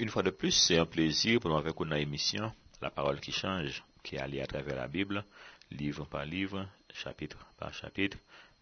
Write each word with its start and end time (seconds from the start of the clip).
Une 0.00 0.08
fois 0.08 0.22
de 0.22 0.30
plus, 0.30 0.52
c'est 0.52 0.78
un 0.78 0.86
plaisir 0.86 1.40
pour 1.40 1.50
nous 1.50 1.58
avec 1.58 1.78
une 1.78 1.92
émission, 1.92 2.50
La 2.80 2.88
parole 2.88 3.20
qui 3.20 3.32
change, 3.32 3.84
qui 4.02 4.16
est 4.16 4.18
allée 4.18 4.40
à 4.40 4.46
travers 4.46 4.76
la 4.76 4.88
Bible, 4.88 5.22
livre 5.70 6.06
par 6.06 6.24
livre, 6.24 6.66
chapitre 6.94 7.36
par 7.58 7.74
chapitre, 7.74 8.16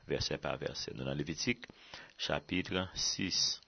verset 0.08 0.38
par 0.38 0.58
verset. 0.58 0.90
Nous 0.96 1.04
dans 1.04 1.14
Lévitique, 1.14 1.64
chapitre 2.16 2.88
6. 2.92 3.60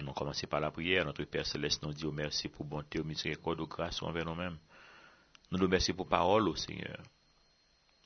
Nous 0.00 0.12
commençons 0.12 0.46
par 0.46 0.60
la 0.60 0.70
prière. 0.70 1.04
Notre 1.04 1.24
Père 1.24 1.44
Céleste 1.44 1.82
nous 1.82 1.92
dit 1.92 2.06
merci 2.06 2.48
pour 2.48 2.64
bonté, 2.64 3.02
miséricorde, 3.02 3.62
grâce 3.62 4.00
envers 4.00 4.24
nous-mêmes. 4.24 4.58
Nous 5.50 5.58
nous 5.58 5.64
remercions 5.64 5.94
pour 5.96 6.06
parole 6.06 6.46
au 6.48 6.54
Seigneur. 6.54 7.02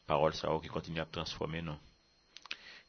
Parole 0.07 0.32
ça 0.32 0.48
qui 0.62 0.68
continue 0.68 1.00
à 1.00 1.05
transformer 1.05 1.61
nous. 1.61 1.77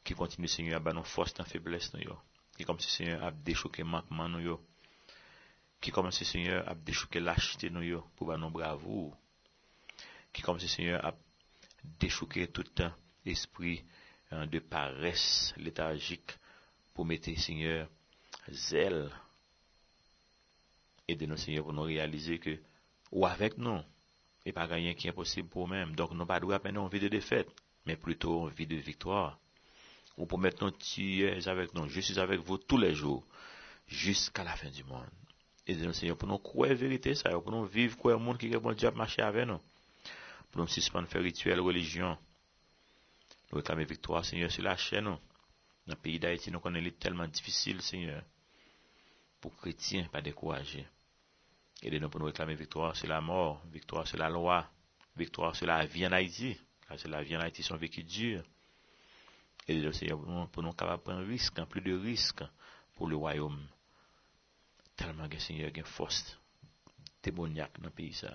Qui 0.02 0.14
continue, 0.14 0.48
Seigneur, 0.48 0.80
à 0.82 0.92
nous 0.94 1.04
force 1.04 1.34
dans 1.34 1.44
faiblesse 1.44 1.92
nous. 1.92 2.16
Qui 2.56 2.64
comme 2.64 2.80
si 2.80 2.88
Seigneur 2.88 3.22
a 3.22 3.30
déchouqué 3.30 3.82
manquement 3.82 4.30
nous. 4.30 4.58
Qui 5.80 5.90
comme 5.90 6.10
si 6.10 6.24
Seigneur 6.24 6.68
a 6.68 6.74
déchouqué 6.74 7.20
lâcheté 7.20 7.70
nous 7.70 8.02
pour 8.16 8.36
nous 8.36 8.50
bravoure. 8.50 9.16
Qui 10.32 10.42
comme 10.42 10.60
si 10.60 10.68
Seigneur 10.68 11.04
a 11.04 11.14
déchouqué 11.98 12.48
tout 12.48 12.66
un 12.78 12.94
esprit 13.24 13.82
hein, 14.30 14.46
de 14.46 14.58
paresse 14.58 15.54
léthargique 15.56 16.32
pour 16.92 17.06
mettre, 17.06 17.30
Seigneur, 17.38 17.88
zèle. 18.50 19.10
de 21.08 21.26
nous, 21.26 21.36
Seigneur, 21.36 21.64
pour 21.64 21.72
nous 21.72 21.82
réaliser 21.82 22.38
que, 22.38 22.58
ou 23.10 23.26
avec 23.26 23.56
nous, 23.56 23.80
et 24.44 24.52
pas 24.52 24.66
rien 24.66 24.94
qui 24.94 25.08
est 25.08 25.12
possible 25.12 25.48
pour 25.48 25.66
nous-mêmes. 25.66 25.94
Donc, 25.96 26.12
nous 26.12 26.26
pas 26.26 26.40
droit 26.40 26.60
une 26.64 26.88
vie 26.88 27.00
de 27.00 27.08
défaite, 27.08 27.48
mais 27.86 27.96
plutôt 27.96 28.48
une 28.48 28.54
vie 28.54 28.66
de 28.66 28.76
victoire. 28.76 29.38
Ou 30.16 30.26
pour 30.26 30.38
maintenant, 30.38 30.70
tu 30.70 31.22
es 31.22 31.48
avec 31.48 31.74
nous, 31.74 31.88
je 31.88 32.00
suis 32.00 32.18
avec 32.18 32.40
vous 32.40 32.58
tous 32.58 32.76
les 32.76 32.94
jours, 32.94 33.24
jusqu'à 33.86 34.44
la 34.44 34.54
fin 34.56 34.70
du 34.70 34.84
monde. 34.84 35.08
E 35.68 35.76
di 35.76 35.84
nou 35.84 35.96
senyon 35.96 36.18
pou 36.18 36.30
nou 36.30 36.40
kwe 36.42 36.72
verite 36.78 37.12
sa 37.18 37.32
yo, 37.34 37.42
pou 37.44 37.52
nou 37.54 37.68
viv 37.68 37.96
kwe 38.00 38.16
moun 38.18 38.38
ki 38.40 38.52
ke 38.52 38.60
bon 38.62 38.76
diap 38.76 38.96
mache 38.98 39.22
ave 39.24 39.44
nou. 39.48 39.60
Pou 40.50 40.62
nou 40.62 40.70
sispan 40.72 41.08
fè 41.10 41.22
rituel 41.22 41.62
religion. 41.62 42.16
Nou 43.50 43.60
rekame 43.60 43.86
victoire 43.88 44.24
senyon 44.26 44.50
sou 44.52 44.66
la 44.66 44.76
chè 44.80 45.02
nou. 45.04 45.20
Nan 45.86 45.98
peyi 46.00 46.20
da 46.22 46.32
iti 46.34 46.52
nou 46.54 46.62
konen 46.64 46.84
li 46.86 46.94
telman 47.02 47.32
difisil 47.34 47.82
senyon. 47.84 48.24
Pou 49.40 49.54
kretien 49.62 50.08
pa 50.12 50.22
dekouaje. 50.24 50.86
E 51.80 51.92
di 51.92 52.00
nou 52.00 52.12
pou 52.12 52.20
nou 52.20 52.32
rekame 52.32 52.56
victoire 52.58 52.96
sou 52.98 53.08
la 53.08 53.20
mor, 53.24 53.60
victoire 53.72 54.08
sou 54.08 54.20
la 54.20 54.28
loi, 54.32 54.58
victoire 55.16 55.56
sou 55.56 55.68
la 55.70 55.80
vi 55.88 56.04
an 56.08 56.16
Haiti. 56.16 56.54
Kase 56.88 57.08
la 57.08 57.22
vi 57.22 57.36
an 57.38 57.44
Haiti 57.44 57.62
son 57.62 57.80
veki 57.80 58.02
dur. 58.04 58.42
E 59.66 59.76
di 59.76 59.84
nou 59.84 59.94
senyon 59.96 60.50
pou 60.50 60.64
nou 60.66 60.74
kapap 60.74 61.04
pren 61.06 61.22
risk, 61.28 61.60
an 61.62 61.68
pli 61.70 61.84
de 61.86 61.94
risk 62.00 62.42
pou 62.96 63.06
le 63.08 63.20
wayoum. 63.22 63.60
Talman 65.00 65.30
gen 65.32 65.40
senye 65.40 65.70
gen 65.72 65.88
fos. 65.88 66.20
Te 67.24 67.32
bonyak 67.32 67.80
nan 67.80 67.94
peyi 67.96 68.12
sa. 68.16 68.30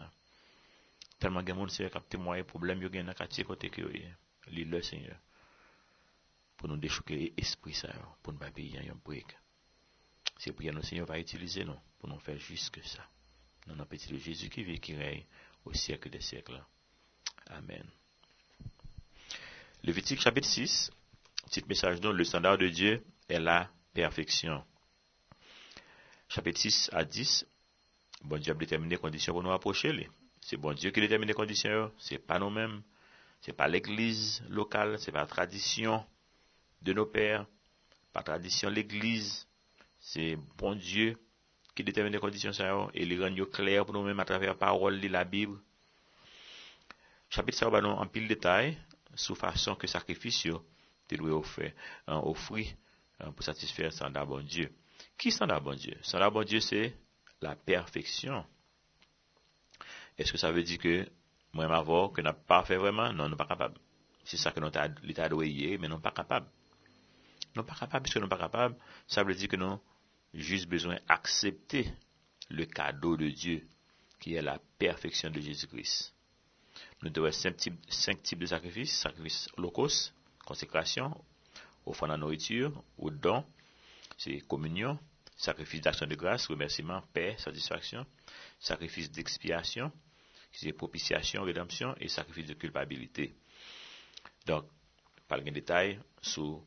Talman 1.21 1.45
gen 1.45 1.59
moun 1.59 1.71
senye 1.73 1.91
kap 1.93 2.09
temoye 2.09 2.45
problem 2.49 2.81
yo 2.81 2.89
gen 2.93 3.05
nan 3.09 3.17
katye 3.17 3.45
kote 3.45 3.69
ki 3.73 3.85
yo 3.85 3.93
ye. 3.93 4.11
Li 4.49 4.65
le 4.65 4.81
senye. 4.85 5.13
Pou 6.57 6.71
nou 6.71 6.81
dechouke 6.81 7.17
espri 7.41 7.75
sa 7.77 7.91
yo. 7.93 8.09
Pou 8.23 8.33
nou 8.33 8.41
ba 8.41 8.49
peyi 8.55 8.79
yan 8.79 8.89
yon 8.89 9.01
brek. 9.05 9.35
Se 10.41 10.51
pou 10.51 10.65
yan 10.65 10.77
nou 10.77 10.85
senye 10.85 11.05
va 11.05 11.21
itilize 11.21 11.65
nou. 11.67 11.77
Pou 12.01 12.09
nou 12.09 12.21
fè 12.23 12.37
jiske 12.39 12.83
sa. 12.89 13.05
Nan 13.65 13.81
nan 13.81 13.89
peti 13.89 14.11
de 14.11 14.21
Jezu 14.21 14.49
ki 14.53 14.65
ve 14.65 14.79
ki 14.81 14.97
rey. 14.97 15.23
Ou 15.65 15.73
siyek 15.77 16.09
de 16.13 16.21
siyek 16.21 16.49
la. 16.53 16.61
Amen. 17.57 17.87
Levitik 19.85 20.21
chapit 20.21 20.45
6. 20.45 20.89
Petit 21.45 21.63
message 21.69 22.01
donc, 22.01 22.15
le 22.15 22.23
standard 22.23 22.57
de 22.57 22.67
Dieu 22.69 23.05
est 23.29 23.39
la 23.39 23.69
perfection. 23.93 24.63
chapitre 26.35 26.59
6 26.59 26.89
à 26.91 27.05
10, 27.05 27.47
bon 28.25 28.37
Dieu 28.37 28.51
a 28.51 28.55
déterminé 28.55 28.95
les 28.95 28.99
conditions 28.99 29.31
pour 29.31 29.41
nous 29.41 29.53
approcher. 29.53 30.09
C'est 30.41 30.57
bon 30.57 30.73
Dieu 30.73 30.91
qui 30.91 30.99
détermine 30.99 31.29
les 31.29 31.33
conditions, 31.33 31.93
c'est 31.97 32.17
pas 32.17 32.39
nous-mêmes, 32.39 32.81
c'est 33.39 33.53
pas 33.53 33.69
l'église 33.69 34.43
locale, 34.49 34.99
c'est 34.99 35.13
pas 35.13 35.21
la 35.21 35.27
tradition 35.27 36.05
de 36.81 36.91
nos 36.91 37.05
pères, 37.05 37.45
pas 38.11 38.19
la 38.19 38.23
tradition 38.23 38.69
de 38.69 38.75
l'église, 38.75 39.47
c'est 40.01 40.37
bon 40.57 40.75
Dieu 40.75 41.17
qui 41.73 41.85
détermine 41.85 42.11
les 42.11 42.19
conditions 42.19 42.51
et 42.93 43.05
les 43.05 43.17
rend 43.17 43.45
clair 43.45 43.85
pour 43.85 43.93
nous-mêmes 43.93 44.19
à 44.19 44.25
travers 44.25 44.49
la 44.49 44.55
parole 44.55 44.99
de 44.99 45.07
la 45.07 45.23
Bible. 45.23 45.57
Chapitre 47.29 47.59
ça 47.59 47.69
va 47.69 47.79
nous 47.79 47.87
en 47.87 48.07
pile 48.07 48.27
détail 48.27 48.77
sous 49.15 49.35
façon 49.35 49.75
que 49.75 49.87
sacrifice 49.87 50.49
te 51.07 51.15
doit 51.15 51.31
offrir, 51.31 51.71
euh, 52.09 52.15
offrir 52.15 52.67
euh, 53.21 53.31
pour 53.31 53.45
satisfaire 53.45 53.85
le 53.85 53.91
standard 53.91 54.27
bon 54.27 54.43
Dieu. 54.43 54.69
Qui 55.17 55.31
standard 55.31 55.61
bon 55.61 55.75
Dieu? 55.75 55.97
Standard 56.01 56.31
bon 56.31 56.43
Dieu 56.43 56.59
c'est 56.59 56.95
la 57.41 57.55
perfection. 57.55 58.45
Est-ce 60.17 60.31
que 60.31 60.37
ça 60.37 60.51
veut 60.51 60.63
dire 60.63 60.77
que 60.77 61.07
moi 61.53 61.67
m'avoir 61.67 62.11
que 62.11 62.21
n'a 62.21 62.33
pas 62.33 62.63
fait 62.63 62.77
vraiment? 62.77 63.11
Non, 63.13 63.29
nous 63.29 63.35
pas 63.35 63.45
capable. 63.45 63.79
C'est 64.23 64.37
ça 64.37 64.51
que 64.51 64.59
nous 64.59 64.69
doit 64.69 65.45
y 65.45 65.77
mais 65.77 65.87
nous 65.87 65.99
pas 65.99 66.11
capable. 66.11 66.47
Nous 67.55 67.63
pas 67.63 67.75
capable, 67.75 68.03
puisque 68.03 68.17
nous 68.17 68.27
pas 68.27 68.37
capable, 68.37 68.75
ça 69.07 69.23
veut 69.23 69.35
dire 69.35 69.47
que 69.47 69.55
nous 69.55 69.79
juste 70.33 70.67
besoin 70.67 70.97
d'accepter 71.07 71.89
le 72.49 72.65
cadeau 72.65 73.15
de 73.15 73.29
Dieu, 73.29 73.67
qui 74.19 74.35
est 74.35 74.41
la 74.41 74.59
perfection 74.77 75.29
de 75.29 75.39
Jésus-Christ. 75.39 76.13
Nous 77.01 77.09
devons 77.09 77.31
cinq 77.31 77.55
types, 77.55 78.39
de 78.39 78.45
sacrifices, 78.45 78.99
sacrifice 78.99 79.47
holocauste, 79.57 80.13
consécration, 80.45 81.15
offrande 81.85 82.11
à 82.11 82.17
nourriture, 82.17 82.83
ou 82.97 83.09
don, 83.09 83.45
c'est 84.17 84.41
communion, 84.41 84.99
sacrifice 85.35 85.81
d'action 85.81 86.07
de 86.07 86.15
grâce, 86.15 86.47
remerciement, 86.47 87.01
paix, 87.13 87.35
satisfaction, 87.37 88.05
sacrifice 88.59 89.11
d'expiation, 89.11 89.91
c'est 90.51 90.71
propitiation, 90.71 91.43
rédemption, 91.43 91.95
et 91.99 92.07
sacrifice 92.07 92.47
de 92.47 92.53
culpabilité. 92.53 93.35
Donc, 94.45 94.65
par 95.27 95.37
le 95.39 95.51
détail, 95.51 95.99
sous, 96.21 96.65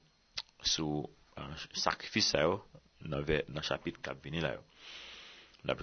sous 0.62 1.08
un 1.36 1.54
sacrifice, 1.72 2.32
dans 2.32 3.18
le 3.18 3.62
chapitre 3.62 4.00
4 4.02 4.22
venu 4.22 4.40
là. 4.40 4.60
On 5.64 5.70
a 5.70 5.74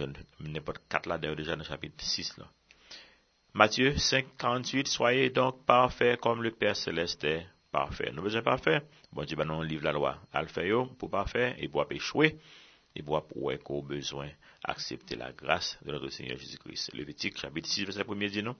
n'importe 0.41 0.81
4 0.89 1.07
là 1.07 1.17
déjà 1.17 1.53
dans 1.53 1.57
le 1.59 1.63
chapitre 1.63 2.03
6 2.03 2.37
là. 2.37 2.49
Matthieu 3.53 3.97
5, 3.97 4.37
48, 4.37 4.87
soyez 4.87 5.29
donc 5.29 5.65
parfaits 5.65 6.19
comme 6.19 6.43
le 6.43 6.51
Père 6.51 6.75
Céleste 6.75 7.23
est 7.23 7.47
parfait. 7.75 8.11
Nous 8.13 8.21
besoin 8.21 8.41
parfait. 8.41 8.81
Bon 9.11 9.25
Dieu, 9.25 9.35
ben, 9.35 9.43
nous 9.43 9.61
livre 9.61 9.83
la 9.83 9.91
loi. 9.91 10.17
Alpha 10.31 10.61
pour 10.97 11.09
parfait, 11.09 11.55
et 11.59 11.67
pour 11.67 11.85
échouer, 11.91 12.37
et 12.95 13.03
pour 13.03 13.21
ouais 13.35 13.57
qu'on 13.57 13.81
besoin 13.81 14.29
accepter 14.63 15.17
la 15.17 15.33
grâce 15.33 15.77
de 15.83 15.91
notre 15.91 16.07
Seigneur 16.07 16.37
Jésus-Christ. 16.37 16.93
Lévitique 16.93 17.37
chapitre 17.37 17.67
6, 17.67 17.83
verset 17.83 18.05
1 18.09 18.15
dit 18.27 18.43
non? 18.43 18.55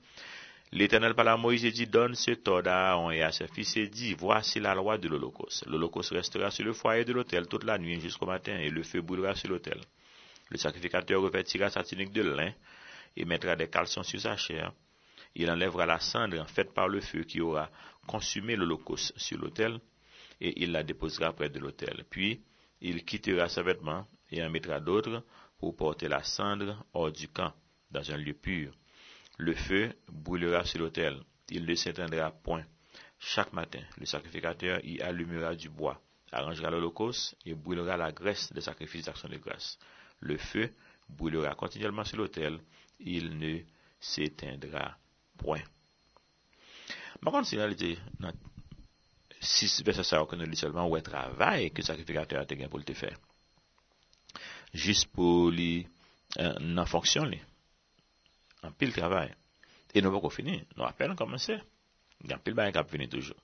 L'Éternel 0.74 1.14
par 1.14 1.28
à 1.30 1.38
Moïse 1.38 1.64
et 1.64 1.72
dit, 1.72 1.88
donne 1.88 2.16
ce 2.16 2.31
ordre 2.50 2.70
à 2.70 2.92
Aaron 2.92 3.12
et 3.12 3.22
à 3.22 3.31
ses 3.31 3.48
fils 3.48 3.78
et 3.78 3.88
dit, 3.88 4.16
voici 4.16 4.59
la 4.59 4.76
loi 4.76 4.98
de 4.98 5.08
l'Holocauste. 5.08 5.66
L'Holocauste 5.68 6.12
restera 6.12 6.52
sur 6.52 6.66
le 6.66 6.74
foyer 6.74 7.06
de 7.06 7.14
l'autel 7.14 7.47
toute 7.47 7.64
la 7.64 7.78
nuit 7.78 8.02
jusqu'au 8.02 8.26
matin 8.26 8.58
et 8.58 8.70
le 8.70 8.84
feu 8.84 9.02
brûlera 9.02 9.34
sur 9.36 9.50
l'autel. 9.50 9.80
Le 10.50 10.58
sacrificateur 10.58 11.22
revêtira 11.22 11.70
sa 11.70 11.84
tunique 11.84 12.12
de 12.12 12.24
lin 12.24 12.52
et 13.16 13.24
mettra 13.24 13.56
des 13.56 13.70
caleçons 13.70 14.03
sur 14.03 14.20
sa 14.20 14.36
chair. 14.36 14.74
Il 15.35 15.51
enlèvera 15.51 15.85
la 15.85 16.00
cendre 16.00 16.47
faite 16.47 16.73
par 16.73 16.88
le 16.88 17.01
feu 17.01 17.23
qui 17.23 17.41
aura 17.41 17.69
consumé 18.07 18.56
l'Holocauste 18.56 19.18
sur 19.18 19.38
l'autel 19.38 19.79
et 20.40 20.63
il 20.63 20.72
la 20.72 20.84
déposera 20.84 21.34
près 21.34 21.50
de 21.50 21.59
l'autel. 21.59 22.06
Puis, 22.09 22.41
il 22.81 23.03
quittera 23.03 23.50
ses 23.50 23.63
vêtements 23.63 24.07
et 24.31 24.44
en 24.44 24.50
mettra 24.50 24.79
d'autres 24.79 25.23
pour 25.57 25.75
porter 25.75 26.07
la 26.07 26.23
cendre 26.23 26.85
hors 26.94 27.12
du 27.12 27.28
camp, 27.28 27.53
dans 27.91 28.12
un 28.12 28.18
lieu 28.18 28.34
pur. 28.34 28.73
Le 29.38 29.53
feu 29.53 29.94
brûlera 30.09 30.63
sur 30.63 30.79
l'autel, 30.79 31.22
il 31.50 31.66
ne 31.66 31.75
s'éteindra 31.75 32.31
point. 32.31 32.66
Chaque 33.19 33.53
matin, 33.53 33.81
le 33.97 34.06
sacrificateur 34.06 34.84
y 34.84 35.02
allumera 35.02 35.56
du 35.56 35.69
bois, 35.69 36.02
arrangera 36.31 36.69
l'holocauste 36.69 37.35
et 37.46 37.53
brûlera 37.53 37.97
la 37.97 38.12
graisse 38.12 38.52
des 38.53 38.62
sacrifices 38.62 39.06
d'action 39.06 39.29
de 39.29 39.38
grâce. 39.38 39.79
Le 40.19 40.38
feu 40.38 40.72
brûlera 41.09 41.56
continuellement 41.56 42.03
sur 42.03 42.17
l'autel, 42.17 42.59
il 42.99 43.38
ne 43.38 43.59
s'éteindra 43.99 44.97
Pwen. 45.41 45.64
Makon 47.26 47.47
se 47.47 47.58
realite 47.58 47.96
nan 48.22 48.35
6 49.46 49.84
verse 49.85 50.03
sa 50.05 50.20
yo 50.20 50.28
konou 50.29 50.49
li 50.49 50.58
selman 50.59 50.90
wè 50.91 51.02
travay 51.05 51.70
ke 51.73 51.85
sakrifikatè 51.85 52.37
a 52.40 52.46
te 52.49 52.58
gen 52.59 52.70
pou 52.72 52.82
li 52.82 52.87
te 52.87 52.96
fè. 52.97 53.11
Jis 54.76 55.05
pou 55.16 55.49
li 55.53 55.85
euh, 56.41 56.58
nan 56.59 56.90
fonksyon 56.90 57.29
li. 57.32 57.40
An 58.66 58.73
pil 58.76 58.93
travay. 58.96 59.32
E 59.93 60.03
nou 60.03 60.11
wè 60.11 60.22
kou 60.23 60.34
fini. 60.34 60.58
Nou 60.76 60.87
apel 60.87 61.14
an 61.14 61.20
komanse. 61.20 61.59
Gan 62.26 62.41
pil 62.43 62.58
bayan 62.58 62.76
kap 62.76 62.90
fini 62.91 63.08
toujou. 63.11 63.38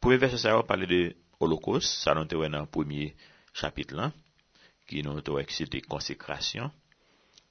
Pouye 0.00 0.18
verse 0.18 0.40
sa 0.40 0.56
yo 0.56 0.64
pale 0.66 0.88
de 0.90 1.02
holokos. 1.38 1.86
Sa 2.02 2.16
nou 2.16 2.28
te 2.28 2.38
wè 2.40 2.48
nan 2.50 2.68
poumye 2.72 3.12
chapit 3.52 3.92
lan. 3.96 4.14
Ki 4.88 5.04
nou 5.06 5.22
te 5.22 5.34
wè 5.36 5.44
ki 5.46 5.54
se 5.54 5.68
te 5.70 5.84
konsekrasyon. 5.86 6.72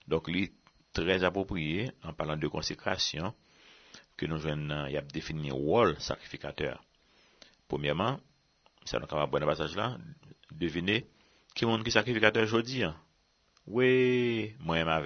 Donk 0.09 0.27
li 0.33 0.47
trez 0.97 1.23
apopriye 1.23 1.91
an 2.03 2.17
palan 2.17 2.41
de 2.41 2.50
konsekrasyon. 2.51 3.31
Que 4.19 4.25
nous 4.25 4.38
venons, 4.38 4.86
il 4.88 4.98
a 4.98 5.01
défini 5.01 5.48
le 5.48 5.54
rôle 5.54 5.95
sacrificateur. 6.01 6.83
Premièrement, 7.69 8.19
ça 8.83 9.00
nous 9.00 9.18
a 9.18 9.25
bon 9.27 9.39
passage 9.39 9.77
là, 9.77 9.98
devinez 10.51 11.07
qui 11.56 11.63
est 11.63 11.83
qui 11.83 11.92
sacrificateur 11.92 12.44
aujourd'hui. 12.44 12.83
Hein? 12.83 12.98
Oui, 13.66 14.56
moi 14.60 14.83
ma 14.83 15.01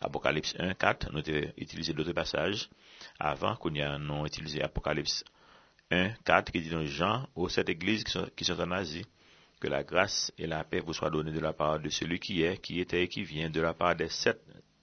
Apocalypse 0.00 0.54
1, 0.58 0.74
4, 0.74 1.12
nous 1.12 1.18
avons 1.18 1.52
utilisé 1.56 1.92
d'autres 1.92 2.12
passages 2.12 2.68
avant 3.18 3.56
qu'on 3.56 3.74
y 3.74 3.98
non 3.98 4.24
utilisé 4.24 4.62
Apocalypse 4.62 5.24
1, 5.90 6.10
4 6.24 6.52
qui 6.52 6.60
dit 6.60 6.70
dans 6.70 6.86
Jean 6.86 7.26
aux 7.34 7.48
sept 7.48 7.68
églises 7.70 8.04
qui 8.36 8.44
sont 8.44 8.60
en 8.60 8.70
Asie 8.70 9.06
que 9.58 9.66
la 9.66 9.82
grâce 9.82 10.30
et 10.38 10.46
la 10.46 10.62
paix 10.62 10.80
vous 10.80 10.92
soient 10.92 11.10
données 11.10 11.32
de 11.32 11.40
la 11.40 11.52
part 11.52 11.80
de 11.80 11.88
celui 11.88 12.20
qui 12.20 12.42
est, 12.42 12.58
qui 12.58 12.78
était 12.78 13.02
et 13.02 13.08
qui 13.08 13.24
vient, 13.24 13.50
de 13.50 13.60
la 13.60 13.74
part 13.74 13.96
des 13.96 14.10
sept 14.10 14.40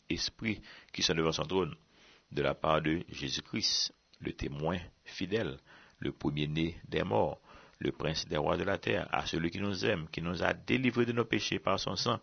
esprits 0.09 0.59
qui 0.91 1.03
sont 1.03 1.13
devant 1.13 1.31
son 1.31 1.43
trône, 1.43 1.73
de 2.31 2.41
la 2.41 2.53
part 2.53 2.81
de 2.81 3.03
Jésus-Christ, 3.09 3.93
le 4.19 4.33
témoin 4.33 4.77
fidèle, 5.03 5.57
le 5.99 6.11
premier-né 6.11 6.77
des 6.87 7.03
morts, 7.03 7.39
le 7.79 7.91
prince 7.91 8.27
des 8.27 8.37
rois 8.37 8.57
de 8.57 8.63
la 8.63 8.77
terre, 8.77 9.07
à 9.11 9.25
celui 9.25 9.49
qui 9.49 9.59
nous 9.59 9.85
aime, 9.85 10.07
qui 10.11 10.21
nous 10.21 10.43
a 10.43 10.53
délivrés 10.53 11.05
de 11.05 11.13
nos 11.13 11.25
péchés 11.25 11.59
par 11.59 11.79
son 11.79 11.95
sang, 11.95 12.19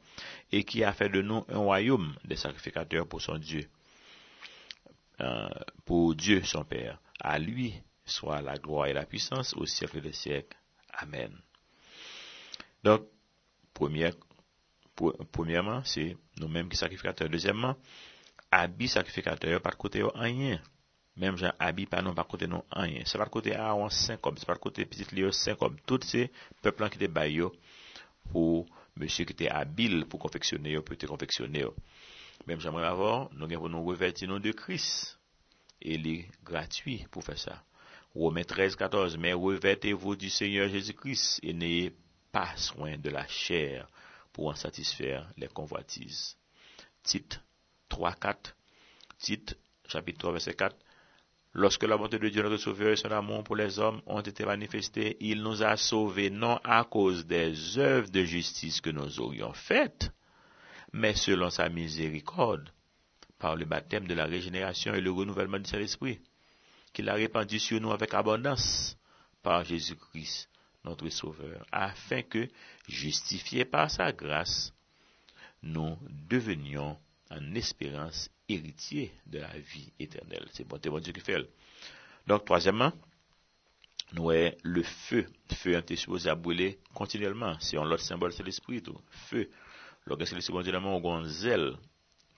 et 0.52 0.62
qui 0.64 0.84
a 0.84 0.92
fait 0.92 1.08
de 1.08 1.20
nous 1.20 1.44
un 1.48 1.58
royaume 1.58 2.14
des 2.24 2.36
sacrificateurs 2.36 3.08
pour 3.08 3.20
son 3.20 3.38
Dieu, 3.38 3.68
euh, 5.20 5.48
pour 5.84 6.14
Dieu 6.14 6.42
son 6.44 6.64
Père. 6.64 7.00
À 7.20 7.38
lui 7.38 7.74
soit 8.04 8.40
la 8.40 8.56
gloire 8.56 8.86
et 8.86 8.92
la 8.92 9.04
puissance 9.04 9.54
au 9.54 9.66
siècle 9.66 10.00
des 10.00 10.12
siècles. 10.12 10.56
Amen. 10.92 11.36
Donc, 12.84 13.02
premièrement, 15.32 15.82
c'est 15.84 16.16
nous-mêmes 16.38 16.68
qui 16.68 16.76
sacrificateurs. 16.76 17.28
Deuxièmement, 17.28 17.76
abi 18.50 18.88
sakrifikater 18.88 19.52
yo 19.52 19.60
pat 19.64 19.76
non, 19.76 19.82
kote 19.82 20.02
yo 20.02 20.12
anyen. 20.16 20.60
Mem 21.18 21.36
jan 21.36 21.52
abi 21.58 21.86
panon 21.90 22.14
pat 22.14 22.28
kote 22.30 22.46
nou 22.46 22.62
anyen. 22.70 23.06
Se 23.06 23.18
pat 23.18 23.30
kote 23.34 23.54
a 23.58 23.72
wan 23.74 23.90
5 23.90 24.20
kob, 24.22 24.38
se 24.38 24.46
pat 24.46 24.60
kote 24.62 24.86
pitit 24.86 25.10
li 25.12 25.24
yo 25.24 25.32
5 25.34 25.58
kob. 25.58 25.78
Tout 25.88 26.04
se 26.06 26.28
peplan 26.62 26.92
ki 26.94 27.00
te 27.02 27.08
bay 27.10 27.34
yo 27.40 27.50
pou 28.30 28.62
monsye 28.98 29.26
ki 29.26 29.34
te 29.42 29.48
abil 29.50 30.04
pou 30.06 30.22
konfeksyone 30.22 30.76
yo, 30.76 30.84
pou 30.86 30.98
te 30.98 31.10
konfeksyone 31.10 31.64
yo. 31.64 31.72
Mem 32.46 32.62
jan 32.62 32.74
mwen 32.74 32.86
avon, 32.86 33.26
nou 33.34 33.50
gen 33.50 33.58
pou 33.58 33.72
nou 33.72 33.90
reverti 33.90 34.28
nou 34.30 34.42
de 34.42 34.54
kris. 34.54 35.16
E 35.78 35.98
li 35.98 36.20
gratwi 36.46 37.00
pou 37.10 37.22
fe 37.22 37.34
sa. 37.38 37.60
Romain 38.14 38.42
13, 38.42 38.74
14, 38.74 39.18
mais 39.18 39.32
revêtez-vous 39.32 40.16
du 40.16 40.30
Seigneur 40.30 40.68
Jésus-Christ 40.68 41.40
et 41.42 41.52
n'ayez 41.52 41.94
pas 42.32 42.56
soin 42.56 42.96
de 42.96 43.10
la 43.10 43.26
chair 43.28 43.88
pour 44.32 44.48
en 44.48 44.54
satisfaire 44.54 45.28
les 45.36 45.48
convoitises. 45.48 46.36
Tite 47.02 47.40
3, 47.88 48.14
4. 48.14 48.56
Tite, 49.18 49.58
chapitre 49.86 50.18
3, 50.18 50.32
verset 50.32 50.54
4. 50.54 50.76
Lorsque 51.54 51.84
la 51.84 51.96
bonté 51.96 52.18
de 52.18 52.28
Dieu 52.28 52.42
notre 52.42 52.58
Sauveur 52.58 52.92
et 52.92 52.96
son 52.96 53.10
amour 53.10 53.42
pour 53.42 53.56
les 53.56 53.78
hommes 53.78 54.02
ont 54.06 54.20
été 54.20 54.44
manifestés, 54.44 55.16
il 55.20 55.42
nous 55.42 55.62
a 55.62 55.76
sauvés 55.76 56.30
non 56.30 56.60
à 56.62 56.84
cause 56.84 57.26
des 57.26 57.78
œuvres 57.78 58.10
de 58.10 58.22
justice 58.24 58.80
que 58.80 58.90
nous 58.90 59.18
aurions 59.18 59.52
faites, 59.52 60.10
mais 60.92 61.14
selon 61.14 61.50
sa 61.50 61.68
miséricorde, 61.68 62.70
par 63.38 63.56
le 63.56 63.64
baptême 63.64 64.06
de 64.06 64.14
la 64.14 64.26
régénération 64.26 64.94
et 64.94 65.00
le 65.00 65.10
renouvellement 65.10 65.58
du 65.58 65.68
Saint-Esprit, 65.68 66.20
qu'il 66.92 67.08
a 67.08 67.14
répandu 67.14 67.58
sur 67.58 67.80
nous 67.80 67.92
avec 67.92 68.14
abondance 68.14 68.96
par 69.42 69.64
Jésus-Christ, 69.64 70.48
notre 70.84 71.08
Sauveur, 71.08 71.64
afin 71.72 72.22
que, 72.22 72.48
justifiés 72.88 73.64
par 73.64 73.90
sa 73.90 74.12
grâce, 74.12 74.72
nous 75.62 75.98
devenions 76.28 76.98
en 77.30 77.54
espérance 77.54 78.30
héritiers 78.48 79.12
de 79.26 79.38
la 79.38 79.58
vie 79.58 79.92
éternelle. 79.98 80.46
C'est 80.52 80.66
bon, 80.66 80.78
bon 80.82 80.98
Dieu 80.98 81.12
qui 81.12 81.20
fait. 81.20 81.36
Donc, 82.26 82.44
troisièmement, 82.44 82.92
nous 84.12 84.30
avons 84.30 84.52
le 84.62 84.82
feu. 84.82 85.26
Le 85.50 85.54
feu 85.54 85.72
est 85.74 85.96
supposé 85.96 86.30
à 86.30 86.34
brûler 86.34 86.78
continuellement. 86.94 87.56
C'est 87.60 87.76
un 87.76 87.90
autre 87.90 88.02
symbole, 88.02 88.32
c'est 88.32 88.42
l'esprit. 88.42 88.82
Feu. 89.10 89.50
Lorsque 90.06 90.26
c'est 90.26 90.34
l'esprit, 90.34 90.54
on 90.54 91.12
a 91.12 91.18
un 91.18 91.24
zèle 91.24 91.76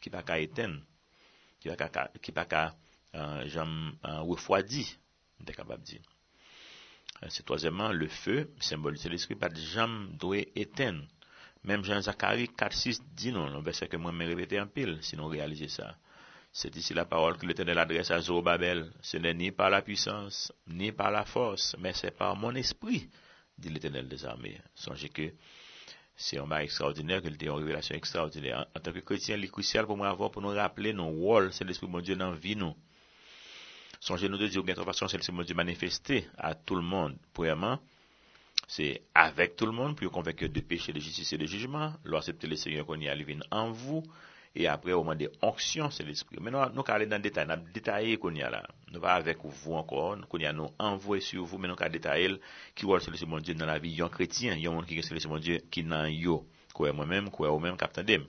qui 0.01 0.11
n'a 0.11 0.23
qu'à 0.23 0.41
éteindre, 0.41 0.81
qui 1.61 1.69
n'a 1.69 1.77
qu'à 2.45 2.75
euh, 3.15 4.21
refroidir, 4.21 4.87
on 5.41 5.45
est 5.45 5.55
capable 5.55 5.83
de 5.83 5.87
dire. 5.87 6.01
Euh, 7.23 7.27
c'est 7.29 7.45
troisièmement, 7.45 7.93
le 7.93 8.09
feu, 8.09 8.51
symbole 8.61 8.99
de 8.99 9.09
l'esprit, 9.09 9.35
pas 9.35 9.49
de 9.49 10.17
doit 10.17 10.39
éteindre. 10.57 11.05
Même 11.65 11.85
Jean 11.85 12.01
Zacharie 12.01 12.51
4.6 12.57 13.01
dit 13.15 13.33
non, 13.33 13.49
le 13.49 13.61
verset 13.61 13.89
que 13.89 13.97
moi 13.97 14.13
me 14.13 14.27
répété 14.27 14.61
en 14.61 14.67
pile, 14.67 14.99
sinon 15.03 15.27
réaliser 15.27 15.69
ça. 15.69 15.97
C'est 16.53 16.75
ici 16.77 16.95
la 16.95 17.05
parole 17.05 17.37
que 17.37 17.47
l'Éternel 17.47 17.79
adresse 17.79 18.11
à 18.11 18.21
Zorobabel. 18.21 18.93
Ce 19.03 19.19
n'est 19.19 19.35
ni 19.35 19.53
par 19.53 19.71
la 19.71 19.83
puissance, 19.83 20.53
ni 20.67 20.91
par 20.91 21.11
la 21.11 21.25
force, 21.25 21.77
mais 21.79 21.93
c'est 21.93 22.11
par 22.11 22.35
mon 22.35 22.55
esprit, 22.55 23.09
dit 23.57 23.69
l'Éternel 23.69 24.09
des 24.09 24.25
armées. 24.25 24.61
Songez 24.75 25.11
que 25.11 25.33
c'est 26.17 26.39
un 26.39 26.47
mal 26.47 26.65
extraordinaire, 26.65 27.23
qu'il 27.23 27.33
a 27.33 27.45
une 27.45 27.59
révélation 27.59 27.95
extraordinaire. 27.95 28.67
En, 28.77 28.81
tant 28.81 28.93
que 28.93 28.99
chrétien, 28.99 29.37
il 29.37 29.45
est 29.45 29.49
crucial 29.49 29.87
pour 29.87 29.97
moi 29.97 30.09
avoir, 30.09 30.31
pour 30.31 30.43
nous 30.43 30.49
rappeler 30.49 30.93
nos 30.93 31.09
rôles, 31.09 31.53
c'est 31.53 31.65
l'Esprit 31.65 31.87
de 31.87 31.93
mon 31.93 32.01
Dieu 32.01 32.17
dans 32.17 32.31
la 32.31 32.37
vie, 32.37 32.57
nous. 32.57 32.75
Dire, 34.09 34.63
bien 34.63 34.75
de 34.75 34.83
façon, 34.83 35.07
c'est 35.09 35.19
l'Esprit 35.19 35.33
de 35.33 35.39
mon 35.39 35.45
Dieu 35.45 35.55
manifesté 35.55 36.27
à 36.37 36.55
tout 36.55 36.75
le 36.75 36.83
monde. 36.83 37.17
Premièrement, 37.33 37.79
c'est 38.67 39.03
avec 39.15 39.57
tout 39.57 39.67
le 39.67 39.73
monde, 39.73 39.97
puis 39.97 40.09
convaincre 40.09 40.47
de 40.47 40.61
péché, 40.61 40.93
de 40.93 41.01
justice 41.01 41.33
et 41.33 41.39
de 41.39 41.47
jugement, 41.47 41.93
l'accepter 42.05 42.47
le 42.47 42.57
Seigneur 42.57 42.87
qu'on 42.87 43.01
y 43.01 43.09
a 43.09 43.17
en 43.51 43.71
vous, 43.71 44.03
et 44.55 44.67
après 44.67 44.93
au 44.93 45.05
moment 45.05 45.15
des 45.15 45.31
onctions, 45.43 45.91
c'est 45.91 46.03
l'esprit. 46.03 46.39
Maintenant, 46.41 46.69
nous 46.71 46.81
allons 46.81 46.95
aller 46.95 47.07
dans 47.07 47.17
le 47.17 47.23
détail, 47.23 47.47
nous 47.47 47.53
allons 47.53 47.65
détailler 47.73 48.17
qu'on 48.17 48.35
y 48.35 48.43
a 48.43 48.51
là. 48.51 48.67
Nous 48.93 49.01
va 49.01 49.15
avec 49.15 49.39
vous 49.45 49.75
encore, 49.75 50.17
qu'on 50.29 50.39
y 50.39 50.47
a 50.47 50.53
nous 50.53 50.71
envoyé 50.79 51.23
sur 51.23 51.45
vous, 51.45 51.59
mais 51.59 51.69
nous 51.69 51.77
allons 51.79 51.93
détailler 51.93 52.41
qui 52.75 52.85
voit 52.85 52.99
le 52.99 53.27
mon 53.27 53.39
Dieu 53.39 53.55
dans 53.55 53.67
la 53.67 53.79
vie, 53.79 53.91
il 53.91 53.99
y 53.99 54.03
a 54.03 54.07
un 54.07 54.09
chrétien, 54.09 54.55
il 54.55 54.63
y 54.63 54.67
a 54.67 54.71
un 54.71 54.75
monde 54.75 54.87
qui 54.87 54.99
est 54.99 55.11
le 55.11 55.29
mon 55.29 55.39
Dieu, 55.39 55.61
qui 55.71 55.85
n'a 55.85 56.11
yo, 56.11 56.47
quoi 56.75 56.93
moi-même, 56.93 57.31
quoi 57.31 57.51
vous-même, 57.51 57.77
captain 57.77 58.03
captandem. 58.03 58.27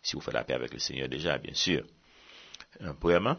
Si 0.00 0.14
vous 0.14 0.20
faites 0.20 0.34
la 0.34 0.44
paix 0.44 0.54
avec 0.54 0.72
le 0.72 0.78
Seigneur 0.78 1.08
déjà, 1.08 1.38
bien 1.38 1.54
sûr. 1.54 1.84
Euh, 2.82 2.92
Premièrement, 3.00 3.36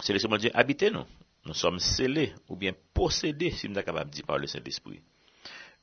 c'est 0.00 0.14
le 0.14 0.28
mon 0.28 0.38
Dieu 0.38 0.50
habiter 0.54 0.90
nous. 0.90 1.04
Nous 1.46 1.54
sommes 1.54 1.78
scellés 1.78 2.34
ou 2.48 2.56
bien 2.56 2.72
possédés, 2.92 3.52
si 3.52 3.68
nous 3.68 3.74
sommes 3.74 3.84
capables 3.84 4.10
de 4.10 4.16
dire 4.16 4.26
par 4.26 4.38
le 4.38 4.48
Saint-Esprit. 4.48 5.00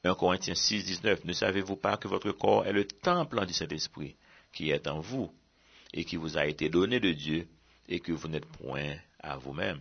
1 0.04 0.13
Corinthiens 0.15 0.56
6, 0.56 0.83
19. 0.83 1.24
Ne 1.24 1.31
savez-vous 1.31 1.77
pas 1.77 1.95
que 1.95 2.10
votre 2.10 2.31
corps 2.33 2.65
est 2.65 2.74
le 2.74 2.86
temple 2.86 3.45
du 3.45 3.54
Saint-Esprit 3.54 4.18
qui 4.51 4.71
est 4.71 4.88
en 4.88 5.00
vous 5.00 5.33
et 5.94 6.04
qui 6.04 6.18
vous 6.18 6.38
a 6.38 6.45
été 6.45 6.68
donné 6.69 7.00
de 7.00 7.13
Dieu 7.13 7.48
et 7.88 8.01
que 8.01 8.12
vous 8.12 8.27
n'êtes 8.27 8.45
point 8.45 8.95
à 9.19 9.38
vous-même? 9.38 9.80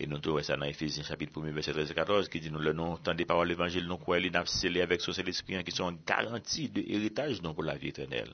Et 0.00 0.06
nous 0.06 0.18
trouvons 0.18 0.42
ça 0.42 0.56
dans 0.56 0.64
Ephésiens 0.64 1.04
chapitre 1.04 1.40
1, 1.40 1.50
verset 1.52 1.72
13 1.72 1.90
et 1.90 1.94
14, 1.94 2.28
qui 2.28 2.40
dit 2.40 2.50
nous 2.50 2.58
le 2.58 2.72
nom, 2.72 2.96
tant 2.96 3.14
des 3.14 3.26
paroles 3.26 3.48
de 3.48 3.52
l'évangile, 3.52 3.86
nous 3.86 3.98
croyons, 3.98 4.30
les 4.32 4.46
scellés 4.46 4.80
avec 4.80 5.02
son 5.02 5.12
Saint-Esprit, 5.12 5.56
hein, 5.56 5.62
qui 5.62 5.72
sont 5.72 5.92
garantis 6.06 6.70
de 6.70 6.80
héritage, 6.80 7.42
donc 7.42 7.56
pour 7.56 7.64
la 7.64 7.76
vie 7.76 7.88
éternelle. 7.88 8.32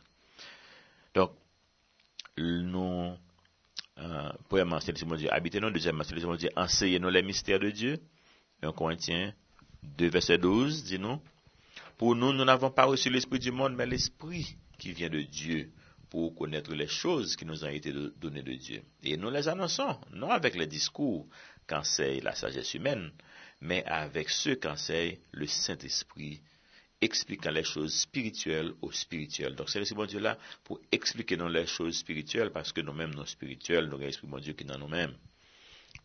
Donc, 1.13 1.33
nous, 2.39 3.17
euh, 3.99 4.33
premièrement, 4.49 4.81
c'est 4.81 5.01
le 5.01 5.17
Dieu, 5.17 5.33
habitez-nous. 5.33 5.71
Deuxièmement, 5.71 6.03
c'est 6.05 6.15
le 6.15 6.59
enseignez-nous 6.59 7.11
les 7.11 7.23
mystères 7.23 7.61
de 7.61 7.71
Dieu. 7.71 7.99
1 8.63 8.73
Corinthiens 8.73 9.33
2, 9.99 10.09
verset 10.09 10.39
12, 10.39 10.85
dit 10.85 10.99
nous, 10.99 11.21
pour 11.99 12.17
nous, 12.17 12.33
nous 12.33 12.45
n'avons 12.45 12.71
pas 12.71 12.85
reçu 12.85 13.11
l'esprit 13.11 13.39
du 13.39 13.53
monde, 13.53 13.75
mais 13.77 13.87
l'esprit 13.87 14.57
qui 14.79 14.93
vient 14.93 15.11
de 15.11 15.21
Dieu 15.21 15.71
pour 16.11 16.35
connaître 16.35 16.75
les 16.75 16.89
choses 16.89 17.37
qui 17.37 17.45
nous 17.45 17.65
ont 17.65 17.69
été 17.69 17.93
données 17.93 18.43
de 18.43 18.55
Dieu. 18.55 18.83
Et 19.03 19.17
nous 19.17 19.31
les 19.31 19.49
annonçons, 19.49 19.99
non 20.13 20.31
avec 20.31 20.55
les 20.55 20.67
discours 20.67 21.29
qu'enseigne 21.67 22.23
la 22.23 22.35
sagesse 22.35 22.75
humaine, 22.75 23.13
mais 23.61 23.85
avec 23.85 24.29
ceux 24.31 24.57
qu'enseigne 24.57 25.19
le 25.33 25.47
Saint-Esprit, 25.47 26.41
expliquant 27.05 27.51
les 27.51 27.65
choses 27.65 27.95
spirituelles 27.95 28.73
aux 28.81 28.91
spirituelles. 28.91 29.55
Donc 29.55 29.69
c'est 29.69 29.79
le 29.79 29.95
bon 29.95 30.07
Dieu 30.07 30.19
là 30.19 30.39
pour 30.65 30.81
expliquer 30.91 31.37
nous 31.37 31.49
les 31.49 31.67
choses 31.67 31.99
spirituelles, 31.99 32.51
parce 32.51 32.73
que 32.73 32.81
nous-mêmes, 32.81 33.15
nos 33.15 33.27
spirituels, 33.27 33.87
nous 33.87 33.95
avons 33.95 34.07
l'Esprit 34.07 34.27
bon 34.27 34.39
Dieu 34.39 34.55
qui 34.55 34.65
est 34.65 34.67
dans 34.67 34.79
nous-mêmes. 34.79 35.15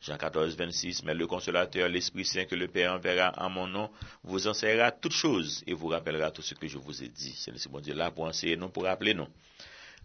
Jean 0.02 0.18
14, 0.18 0.56
26, 0.56 1.04
mais 1.04 1.14
le 1.14 1.26
consolateur, 1.26 1.90
l'Esprit 1.90 2.26
Saint 2.26 2.46
que 2.46 2.56
le 2.56 2.68
Père 2.68 2.94
enverra 2.94 3.34
en 3.38 3.50
mon 3.50 3.68
nom, 3.68 3.90
vous 4.24 4.48
enseignera 4.48 4.92
toutes 4.92 5.14
choses 5.14 5.64
et 5.68 5.74
vous 5.74 5.88
rappellera 5.88 6.32
tout 6.32 6.42
ce 6.42 6.54
que 6.54 6.68
je 6.68 6.78
vous 6.78 7.04
ai 7.04 7.10
dit. 7.10 7.34
C'est 7.38 7.52
le 7.52 7.58
bon 7.70 7.80
Dieu 7.80 7.94
là 7.94 8.12
pour 8.12 8.26
enseigner, 8.26 8.56
non 8.56 8.70
pour 8.70 8.84
rappeler 8.84 9.14
nous. 9.14 9.28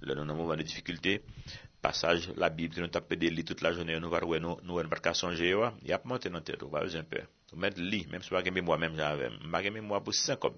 Nous 0.03 0.13
avons 0.13 0.23
un 0.23 0.35
moment 0.35 0.57
de 0.57 0.63
difficulté. 0.63 1.23
Passage, 1.81 2.31
la 2.37 2.49
Bible, 2.49 2.81
nous 2.81 2.89
tapons 2.89 3.15
des 3.15 3.31
lits 3.31 3.45
toute 3.45 3.61
la 3.61 3.73
journée, 3.73 4.01
nous 4.01 4.15
allons 4.15 4.41
nous, 4.41 4.57
nous, 4.63 4.83
nous, 4.83 4.89
pas 4.89 5.13
songer, 5.13 5.55
il 5.83 5.89
y 5.89 5.93
a 5.93 6.01
monté 6.05 6.31
dans 6.31 6.37
la 6.37 6.41
tête, 6.41 6.63
on 6.63 6.69
va 6.69 6.81
un 6.81 7.03
peu. 7.05 7.21
Vous 7.53 7.59
mettre 7.59 7.79
lit, 7.79 8.07
même 8.11 8.23
si 8.23 8.31
vous 8.31 8.37
n'avez 8.37 8.61
moi 8.63 8.79
même 8.79 8.97
j'avais, 8.97 9.29
n'ai 9.29 9.81
moi 9.81 10.03
pour 10.03 10.15
5 10.15 10.39
comme. 10.39 10.57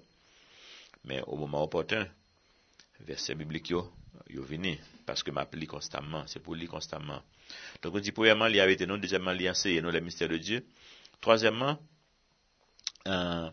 men 1.03 1.23
ou 1.27 1.37
mouman 1.37 1.65
opoten, 1.65 2.07
verse 3.05 3.35
biblik 3.37 3.71
yo, 3.73 3.83
yo 4.31 4.43
vini, 4.47 4.75
paske 5.07 5.31
map 5.31 5.53
li 5.55 5.67
konstanman, 5.69 6.27
se 6.31 6.41
pou 6.43 6.57
li 6.57 6.67
konstanman. 6.71 7.23
Donk 7.81 7.99
on 7.99 8.03
di 8.03 8.13
pouyaman 8.15 8.51
li 8.51 8.61
avete 8.63 8.87
nou, 8.87 8.99
dejèman 9.01 9.37
li 9.37 9.47
anseye 9.51 9.83
nou 9.83 9.93
le 9.93 10.01
mistèr 10.03 10.31
de 10.31 10.39
Diyo, 10.41 10.63
troazèman, 11.23 11.77
euh, 13.07 13.47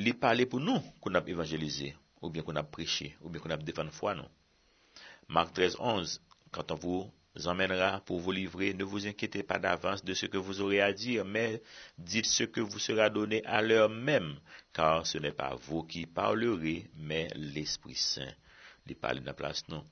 li 0.00 0.14
pale 0.16 0.48
pou 0.50 0.62
nou 0.62 0.82
kon 1.04 1.18
ap 1.18 1.28
evanjelize, 1.30 1.92
ou 2.22 2.32
bien 2.34 2.46
kon 2.46 2.58
ap 2.58 2.70
preche, 2.74 3.12
ou 3.22 3.30
bien 3.30 3.42
kon 3.42 3.54
ap 3.54 3.62
defan 3.66 3.92
fwa 3.94 4.16
nou. 4.18 4.26
Mark 5.28 5.52
13, 5.54 5.76
11, 5.78 6.18
kantan 6.56 6.80
vou 6.80 7.06
emmènera 7.46 8.00
pour 8.00 8.18
vous 8.18 8.32
livrer. 8.32 8.74
Ne 8.74 8.84
vous 8.84 9.06
inquiétez 9.06 9.42
pas 9.42 9.58
d'avance 9.58 10.02
de 10.02 10.14
ce 10.14 10.26
que 10.26 10.38
vous 10.38 10.60
aurez 10.60 10.80
à 10.80 10.92
dire, 10.92 11.24
mais 11.24 11.62
dites 11.96 12.26
ce 12.26 12.44
que 12.44 12.60
vous 12.60 12.78
sera 12.78 13.10
donné 13.10 13.44
à 13.44 13.62
l'heure 13.62 13.88
même, 13.88 14.40
car 14.72 15.06
ce 15.06 15.18
n'est 15.18 15.32
pas 15.32 15.54
vous 15.54 15.84
qui 15.84 16.06
parlerez, 16.06 16.90
mais 16.96 17.28
l'Esprit 17.36 17.94
Saint. 17.94 18.32
Il 18.86 18.96
parle 18.96 19.20
de 19.20 19.26
la 19.26 19.34
place, 19.34 19.68
non. 19.68 19.84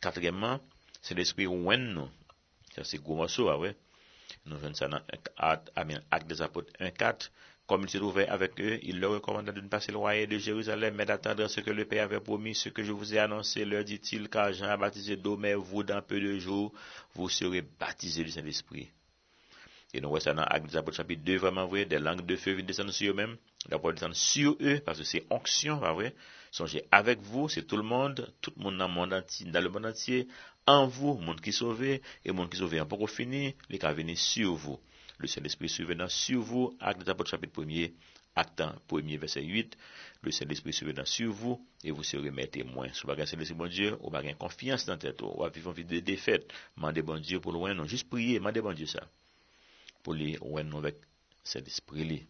Quatrièmement, 0.00 0.60
c'est 1.02 1.14
l'Esprit 1.14 1.46
ouen 1.46 1.76
nous. 1.76 2.08
Ça, 2.74 2.84
c'est 2.84 2.98
gros 2.98 3.16
morceau, 3.16 3.48
ah 3.48 3.58
ouais. 3.58 3.76
Nous 4.46 4.56
venons 4.56 4.74
ça 4.74 4.88
dans 4.88 5.02
Acte 5.36 6.26
des 6.26 6.40
Apôtres 6.40 6.72
1.4. 6.80 7.30
Comme 7.70 7.84
il 7.84 7.88
se 7.88 7.98
trouvait 7.98 8.26
avec 8.26 8.60
eux, 8.60 8.80
il 8.82 8.98
leur 8.98 9.12
recommanda 9.12 9.52
de 9.52 9.60
ne 9.60 9.68
pas 9.68 9.78
s'éloigner 9.78 10.26
de 10.26 10.36
Jérusalem, 10.38 10.92
mais 10.96 11.06
d'attendre 11.06 11.46
ce 11.46 11.60
que 11.60 11.70
le 11.70 11.84
Père 11.84 12.02
avait 12.02 12.18
promis, 12.18 12.52
ce 12.52 12.68
que 12.68 12.82
je 12.82 12.90
vous 12.90 13.14
ai 13.14 13.20
annoncé, 13.20 13.64
leur 13.64 13.84
dit-il, 13.84 14.28
car 14.28 14.52
Jean 14.52 14.70
a 14.70 14.76
baptisé 14.76 15.16
d'eau, 15.16 15.38
vous, 15.60 15.84
dans 15.84 16.02
peu 16.02 16.20
de 16.20 16.36
jours, 16.40 16.72
vous 17.14 17.28
serez 17.28 17.62
baptisés 17.62 18.24
du 18.24 18.30
Saint-Esprit. 18.32 18.90
Et 19.94 20.00
nous 20.00 20.08
voyons 20.08 20.24
ça 20.24 20.34
dans 20.34 20.42
Actes 20.42 20.66
des 20.66 20.76
Apôtres 20.78 20.96
chapitre 20.96 21.22
2, 21.22 21.36
vraiment 21.36 21.68
vrai, 21.68 21.84
des 21.84 22.00
langues 22.00 22.26
de 22.26 22.34
feu 22.34 22.54
viennent 22.54 22.66
descendre 22.66 22.90
sur 22.90 23.12
eux-mêmes, 23.12 23.36
d'abord 23.68 23.92
descendre 23.92 24.16
sur 24.16 24.56
eux, 24.60 24.80
parce 24.84 24.98
que 24.98 25.04
c'est 25.04 25.22
onction, 25.30 25.78
pas 25.78 25.92
vrai. 25.92 26.16
Songez 26.50 26.82
avec 26.90 27.20
vous, 27.20 27.48
c'est 27.48 27.68
tout 27.68 27.76
le 27.76 27.84
monde, 27.84 28.34
tout 28.40 28.52
le 28.56 28.64
monde 28.64 28.78
dans 28.78 28.88
le 28.88 28.94
monde 28.94 29.12
entier, 29.12 29.46
dans 29.46 29.62
le 29.62 29.68
monde 29.68 29.86
entier, 29.86 30.26
en 30.66 30.88
vous, 30.88 31.18
monde 31.18 31.40
qui 31.40 31.52
sauvé, 31.52 32.02
et 32.24 32.32
monde 32.32 32.50
qui 32.50 32.56
sauvé 32.56 32.80
en 32.80 32.86
pour 32.86 33.08
fini, 33.08 33.54
les 33.68 33.78
cas 33.78 33.94
sur 34.16 34.54
vous 34.54 34.80
le 35.20 35.26
Saint-Esprit 35.26 35.68
survenant 35.68 36.08
sur 36.08 36.40
vous. 36.40 36.76
Acte 36.80 37.04
des 37.04 37.10
Apôtres 37.10 37.30
chapitre 37.30 37.62
1er, 37.62 37.92
acte 38.34 38.62
1 38.62 39.18
verset 39.18 39.42
8. 39.44 39.76
Le 40.22 40.30
Saint-Esprit 40.30 40.72
survenant 40.72 41.04
sur 41.04 41.30
vous 41.30 41.66
et 41.84 41.90
vous 41.90 42.02
serez 42.02 42.30
mes 42.30 42.48
témoins. 42.48 42.88
Si 42.92 43.02
vous 43.04 43.14
Saint-Esprit, 43.14 43.54
bon 43.54 43.68
Dieu, 43.68 43.98
vous 44.00 44.16
avez 44.16 44.32
confiance 44.34 44.86
dans 44.86 44.96
tête, 44.96 45.20
vous 45.20 45.44
avez 45.44 45.52
vivre 45.52 45.72
vie 45.72 45.84
de 45.84 46.00
défaite. 46.00 46.50
Mandez 46.76 47.02
bon 47.02 47.20
Dieu 47.20 47.38
pour 47.38 47.52
loin, 47.52 47.74
non, 47.74 47.84
juste 47.84 48.08
prier, 48.08 48.40
mandez 48.40 48.62
bon 48.62 48.72
Dieu 48.72 48.86
ça. 48.86 49.06
Pour 50.02 50.14
les 50.14 50.36
loin 50.36 50.62
non, 50.62 50.78
avec 50.78 50.96
Saint-Esprit. 51.44 52.26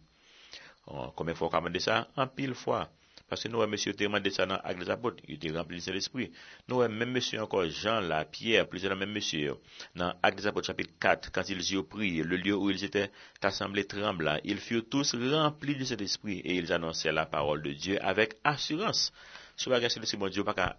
Combien 0.85 1.33
de 1.33 1.37
fois 1.37 1.49
qu'on 1.49 1.57
a 1.57 1.59
demandé 1.61 1.79
ça? 1.79 2.09
En 2.17 2.27
pile 2.27 2.55
fois. 2.55 2.91
Parce 3.31 3.43
que 3.43 3.47
nous, 3.47 3.65
monsieur, 3.65 3.93
était 3.93 4.09
descendant 4.19 4.59
avec 4.61 4.77
les 4.77 4.89
apôtres, 4.89 5.23
il 5.25 5.35
était 5.35 5.57
rempli 5.57 5.81
de 5.81 5.91
l'esprit. 5.93 6.33
Nous, 6.67 6.79
même 6.79 7.11
monsieur, 7.11 7.41
encore 7.41 7.63
Jean, 7.69 8.01
la 8.01 8.25
Pierre, 8.25 8.67
plusieurs 8.67 8.93
même 8.97 9.13
monsieur, 9.13 9.55
dans 9.95 10.13
Actes 10.21 10.39
des 10.39 10.47
apôtres, 10.47 10.67
chapitre 10.67 10.91
4, 10.99 11.31
quand 11.31 11.47
ils 11.47 11.71
y 11.71 11.77
ont 11.77 11.83
prié, 11.85 12.23
le 12.23 12.35
lieu 12.35 12.53
où 12.53 12.69
ils 12.69 12.83
étaient 12.83 13.09
assemblés 13.41 13.85
tremblant, 13.85 14.37
ils 14.43 14.57
furent 14.57 14.83
tous 14.89 15.15
remplis 15.15 15.77
de 15.77 15.85
cet 15.85 16.01
esprit 16.01 16.39
et 16.39 16.55
ils 16.55 16.73
annonçaient 16.73 17.13
la 17.13 17.25
parole 17.25 17.61
de 17.61 17.71
Dieu 17.71 17.97
avec 18.03 18.35
assurance. 18.43 19.13
Sur 19.55 19.71
la 19.71 19.79
grâce 19.79 19.97
de 19.97 20.17
bon 20.17 20.27
Dieu, 20.27 20.43
pas 20.43 20.53
qu'à 20.53 20.77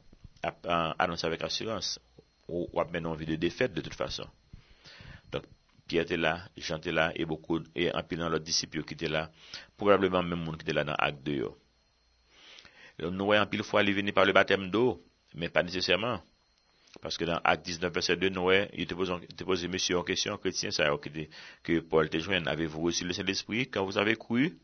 annoncer 0.99 1.26
avec 1.26 1.42
assurance, 1.42 2.00
ou, 2.49 2.68
à 2.78 2.82
à 2.82 3.00
envie 3.09 3.25
de 3.25 3.37
défaite 3.37 3.73
de 3.73 3.80
toute 3.80 3.94
façon. 3.94 4.26
Donc, 5.30 5.44
Pierre 5.88 6.02
était 6.02 6.18
là, 6.18 6.42
Jean 6.59 6.76
était 6.76 6.92
là, 6.92 7.12
et 7.16 7.25
beaucoup, 7.25 7.61
et 7.75 7.90
en 7.94 8.02
dans 8.11 8.28
leurs 8.28 8.40
disciples 8.40 8.82
qui 8.82 8.92
étaient 8.92 9.09
là, 9.09 9.30
probablement 9.78 10.23
même 10.23 10.40
monde 10.40 10.59
qui 10.59 10.64
était 10.64 10.75
là 10.75 10.85
dans 10.85 10.97
Acte 10.97 11.23
2. 11.23 11.49
Nous 13.11 13.25
voyons 13.25 13.47
pile 13.47 13.62
fois, 13.62 13.82
il 13.82 13.92
venir 13.94 14.14
par 14.14 14.25
le 14.25 14.32
baptême 14.32 14.71
d'eau, 14.71 15.02
mais 15.35 15.49
pas 15.49 15.62
nécessairement. 15.62 16.23
Parce 17.00 17.16
que 17.16 17.25
dans 17.25 17.40
Acte 17.42 17.64
19, 17.64 17.92
verset 17.92 18.16
2, 18.16 18.28
Noé, 18.28 18.68
il 18.75 18.87
te 18.87 18.94
pose, 18.94 19.12
pose 19.44 19.66
monsieur 19.66 19.99
en 19.99 20.02
question, 20.02 20.37
chrétien, 20.37 20.71
ça, 20.71 20.90
que, 21.00 21.09
que 21.62 21.80
Paul 21.80 22.11
te 22.11 22.18
joint. 22.18 22.44
Avez-vous 22.47 22.82
reçu 22.82 23.04
le 23.04 23.12
Saint-Esprit 23.12 23.68
quand 23.71 23.85
vous 23.85 23.97
avez 23.97 24.16
cru? 24.16 24.59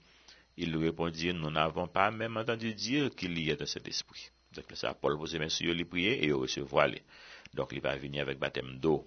Il 0.56 0.72
lui 0.72 0.86
répondit, 0.86 1.32
nous 1.32 1.50
n'avons 1.50 1.86
pas 1.86 2.10
même 2.10 2.36
entendu 2.36 2.74
dire 2.74 3.10
qu'il 3.14 3.38
y 3.38 3.50
ait 3.50 3.56
de 3.56 3.64
cet 3.64 3.88
esprit. 3.88 4.30
Donc, 4.54 4.64
ça, 4.74 4.92
Paul 4.92 5.16
pose 5.16 5.34
monsieur, 5.36 5.74
il 5.74 5.86
prier 5.86 6.22
et 6.22 6.26
il 6.26 6.34
recevoir. 6.34 6.88
Donc, 7.54 7.70
il 7.72 7.80
va 7.80 7.96
venir 7.96 8.22
avec 8.22 8.38
baptême 8.38 8.78
d'eau. 8.78 9.06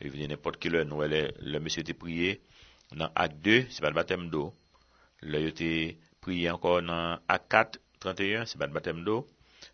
Il 0.00 0.10
venir 0.10 0.28
n'importe 0.28 0.58
quelle 0.58 0.76
heure, 0.76 0.86
Noël, 0.86 1.34
le, 1.40 1.58
monsieur 1.58 1.80
était 1.80 1.94
prié. 1.94 2.40
Dans 2.94 3.10
Acte 3.14 3.38
2, 3.42 3.66
c'est 3.70 3.80
pas 3.80 3.88
le 3.88 3.94
baptême 3.94 4.30
d'eau. 4.30 4.52
Là, 5.22 5.38
il 5.38 5.46
était 5.48 5.96
prié 6.20 6.50
encore 6.50 6.82
dans 6.82 7.18
Acte 7.28 7.50
4, 7.50 7.80
31, 8.02 8.46
c'est 8.46 8.58
pas 8.58 8.66
le 8.66 8.72
baptême 8.72 9.04
d'eau, 9.04 9.26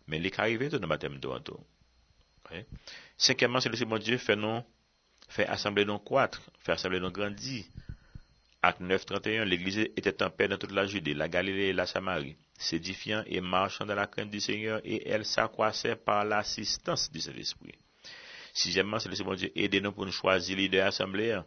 mais 0.07 0.19
les 0.19 0.31
arrivé 0.37 0.69
dans 0.69 0.79
le 0.79 0.87
baptême 0.87 1.17
d'eau 1.17 1.33
en 1.33 1.39
tout. 1.39 1.59
Cinquièmement, 3.17 3.59
c'est 3.59 3.69
le 3.69 3.75
Seigneur 3.75 3.99
Dieu 3.99 4.17
fait 4.17 4.35
nous, 4.35 4.61
fait 5.27 5.47
assembler 5.47 5.85
nos 5.85 5.99
croître, 5.99 6.41
fait 6.59 6.71
assembler 6.71 6.99
nos 6.99 7.11
grandir. 7.11 7.65
Acte 8.61 8.81
9, 8.81 9.05
31, 9.05 9.45
l'église 9.45 9.79
était 9.79 10.21
en 10.21 10.29
paix 10.29 10.47
dans 10.47 10.57
toute 10.57 10.71
la 10.71 10.85
Judée, 10.85 11.13
la 11.13 11.29
Galilée 11.29 11.67
et 11.67 11.73
la 11.73 11.85
Samarie, 11.85 12.35
s'édifiant 12.57 13.23
et 13.25 13.39
marchant 13.39 13.85
dans 13.85 13.95
la 13.95 14.07
crainte 14.07 14.29
du 14.29 14.41
Seigneur, 14.41 14.81
et 14.83 15.07
elle 15.07 15.25
s'accroissait 15.25 15.95
par 15.95 16.25
l'assistance 16.25 17.09
du 17.11 17.21
Saint-Esprit. 17.21 17.75
Sixièmement, 18.53 18.99
c'est 18.99 19.09
le 19.09 19.15
Seigneur 19.15 19.35
Dieu 19.35 19.51
aider 19.55 19.79
nous 19.79 19.93
pour 19.93 20.05
nous 20.05 20.11
choisir 20.11 20.57
l'idée 20.57 20.79
assemblée. 20.79 21.39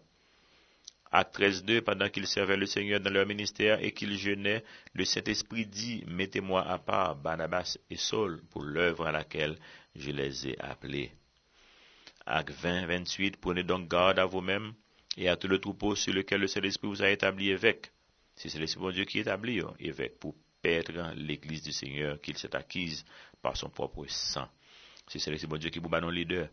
Acte 1.14 1.40
13.2, 1.40 1.82
pendant 1.82 2.08
qu'ils 2.08 2.26
servaient 2.26 2.56
le 2.56 2.64
Seigneur 2.64 2.98
dans 2.98 3.12
leur 3.12 3.26
ministère 3.26 3.84
et 3.84 3.92
qu'ils 3.92 4.16
jeûnaient, 4.16 4.64
le 4.94 5.04
Saint-Esprit 5.04 5.66
dit, 5.66 6.02
mettez-moi 6.06 6.66
à 6.66 6.78
part 6.78 7.16
Barnabas 7.16 7.76
et 7.90 7.96
Saul 7.96 8.42
pour 8.50 8.62
l'œuvre 8.62 9.06
à 9.06 9.12
laquelle 9.12 9.58
je 9.94 10.10
les 10.10 10.48
ai 10.48 10.58
appelés. 10.58 11.12
Acte 12.24 12.52
20, 12.52 12.86
28, 12.86 13.36
prenez 13.36 13.62
donc 13.62 13.90
garde 13.90 14.18
à 14.18 14.24
vous-mêmes 14.24 14.72
et 15.18 15.28
à 15.28 15.36
tout 15.36 15.48
le 15.48 15.58
troupeau 15.58 15.94
sur 15.94 16.14
lequel 16.14 16.40
le 16.40 16.46
Saint-Esprit 16.46 16.88
vous 16.88 17.02
a 17.02 17.10
établi 17.10 17.50
évêque. 17.50 17.92
C'est 18.34 18.58
l'Esprit 18.58 18.80
bon 18.80 18.90
Dieu 18.90 19.04
qui 19.04 19.18
établit 19.18 19.60
hein, 19.60 19.74
évêque 19.78 20.18
pour 20.18 20.34
perdre 20.62 21.12
l'Église 21.14 21.62
du 21.62 21.72
Seigneur 21.72 22.18
qu'il 22.22 22.38
s'est 22.38 22.56
acquise 22.56 23.04
par 23.42 23.54
son 23.58 23.68
propre 23.68 24.06
sang. 24.08 24.48
C'est 25.08 25.30
l'Esprit 25.30 25.46
bon 25.46 25.58
Dieu 25.58 25.68
qui 25.68 25.78
vous 25.78 25.90
bat 25.90 26.00
nos 26.00 26.10
leaders 26.10 26.48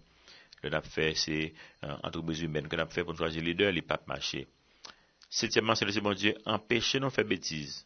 le 0.64 0.70
n'a 0.70 0.82
fait, 0.82 1.16
c'est 1.16 1.54
euh, 1.84 1.96
entreprise 2.04 2.42
humaine 2.42 2.68
que 2.68 2.76
n'a 2.76 2.86
fait 2.88 3.04
pour 3.04 3.16
choisir 3.16 3.42
leader, 3.42 3.72
les 3.72 3.82
papes 3.82 4.08
marché. 4.08 4.48
Septièmement, 5.30 5.76
c'est 5.76 5.86
le 5.86 6.02
bon 6.02 6.14
Dieu 6.14 6.36
empêcher 6.46 7.00
nos 7.00 7.10
faire 7.10 7.26
bêtises. 7.26 7.86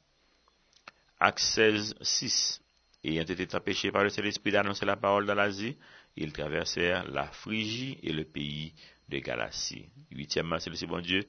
Acte 1.20 1.40
16, 1.40 1.96
6. 2.02 2.62
Ayant 3.04 3.24
été 3.24 3.56
empêchés 3.56 3.92
par 3.92 4.04
le 4.04 4.10
Saint-Esprit 4.10 4.52
d'annoncer 4.52 4.86
la 4.86 4.96
parole 4.96 5.26
dans 5.26 5.36
l'Asie, 5.36 5.78
ils 6.16 6.32
traversèrent 6.32 7.10
la 7.12 7.26
Phrygie 7.28 8.00
et 8.02 8.14
le 8.14 8.24
pays 8.24 8.74
de 9.10 9.20
Galatie. 9.20 9.90
Huitièmement, 10.12 10.60
c'est 10.60 10.70
le 10.70 10.88
bon 10.88 11.02
Dieu 11.02 11.24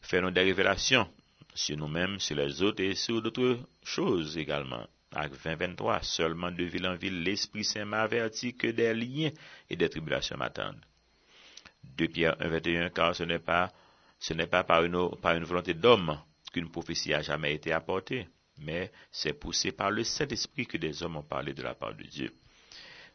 faire 0.00 0.22
nous 0.22 0.30
des 0.30 0.42
révélations 0.42 1.08
sur 1.54 1.76
nous-mêmes, 1.76 2.20
sur 2.20 2.36
les 2.36 2.62
autres 2.62 2.82
et 2.82 2.94
sur 2.94 3.20
d'autres 3.20 3.58
choses 3.82 4.38
également. 4.38 4.86
Acte 5.12 5.34
20, 5.34 5.56
23. 5.56 6.02
Seulement 6.02 6.50
de 6.52 6.64
ville 6.64 6.86
en 6.86 6.94
ville, 6.94 7.22
l'Esprit 7.22 7.64
Saint 7.64 7.84
m'a 7.84 8.02
averti 8.02 8.54
que 8.54 8.68
des 8.68 8.94
liens 8.94 9.30
et 9.68 9.76
des 9.76 9.88
tribulations 9.88 10.36
m'attendent. 10.36 10.84
2 11.82 12.08
Pierre 12.08 12.36
1, 12.40 12.48
21. 12.48 12.90
Car 12.90 13.14
ce 13.14 13.24
n'est 13.24 13.40
pas, 13.40 13.72
ce 14.18 14.34
n'est 14.34 14.46
pas 14.46 14.62
par 14.62 14.84
une, 14.84 15.10
par 15.20 15.34
une 15.34 15.44
volonté 15.44 15.74
d'homme 15.74 16.16
qu'une 16.52 16.70
prophétie 16.70 17.12
a 17.12 17.22
jamais 17.22 17.54
été 17.54 17.72
apportée, 17.72 18.28
mais 18.58 18.92
c'est 19.10 19.32
poussé 19.32 19.72
par 19.72 19.90
le 19.90 20.04
Saint-Esprit 20.04 20.66
que 20.66 20.76
des 20.76 21.02
hommes 21.02 21.16
ont 21.16 21.22
parlé 21.22 21.54
de 21.54 21.62
la 21.62 21.74
part 21.74 21.94
de 21.94 22.04
Dieu. 22.04 22.32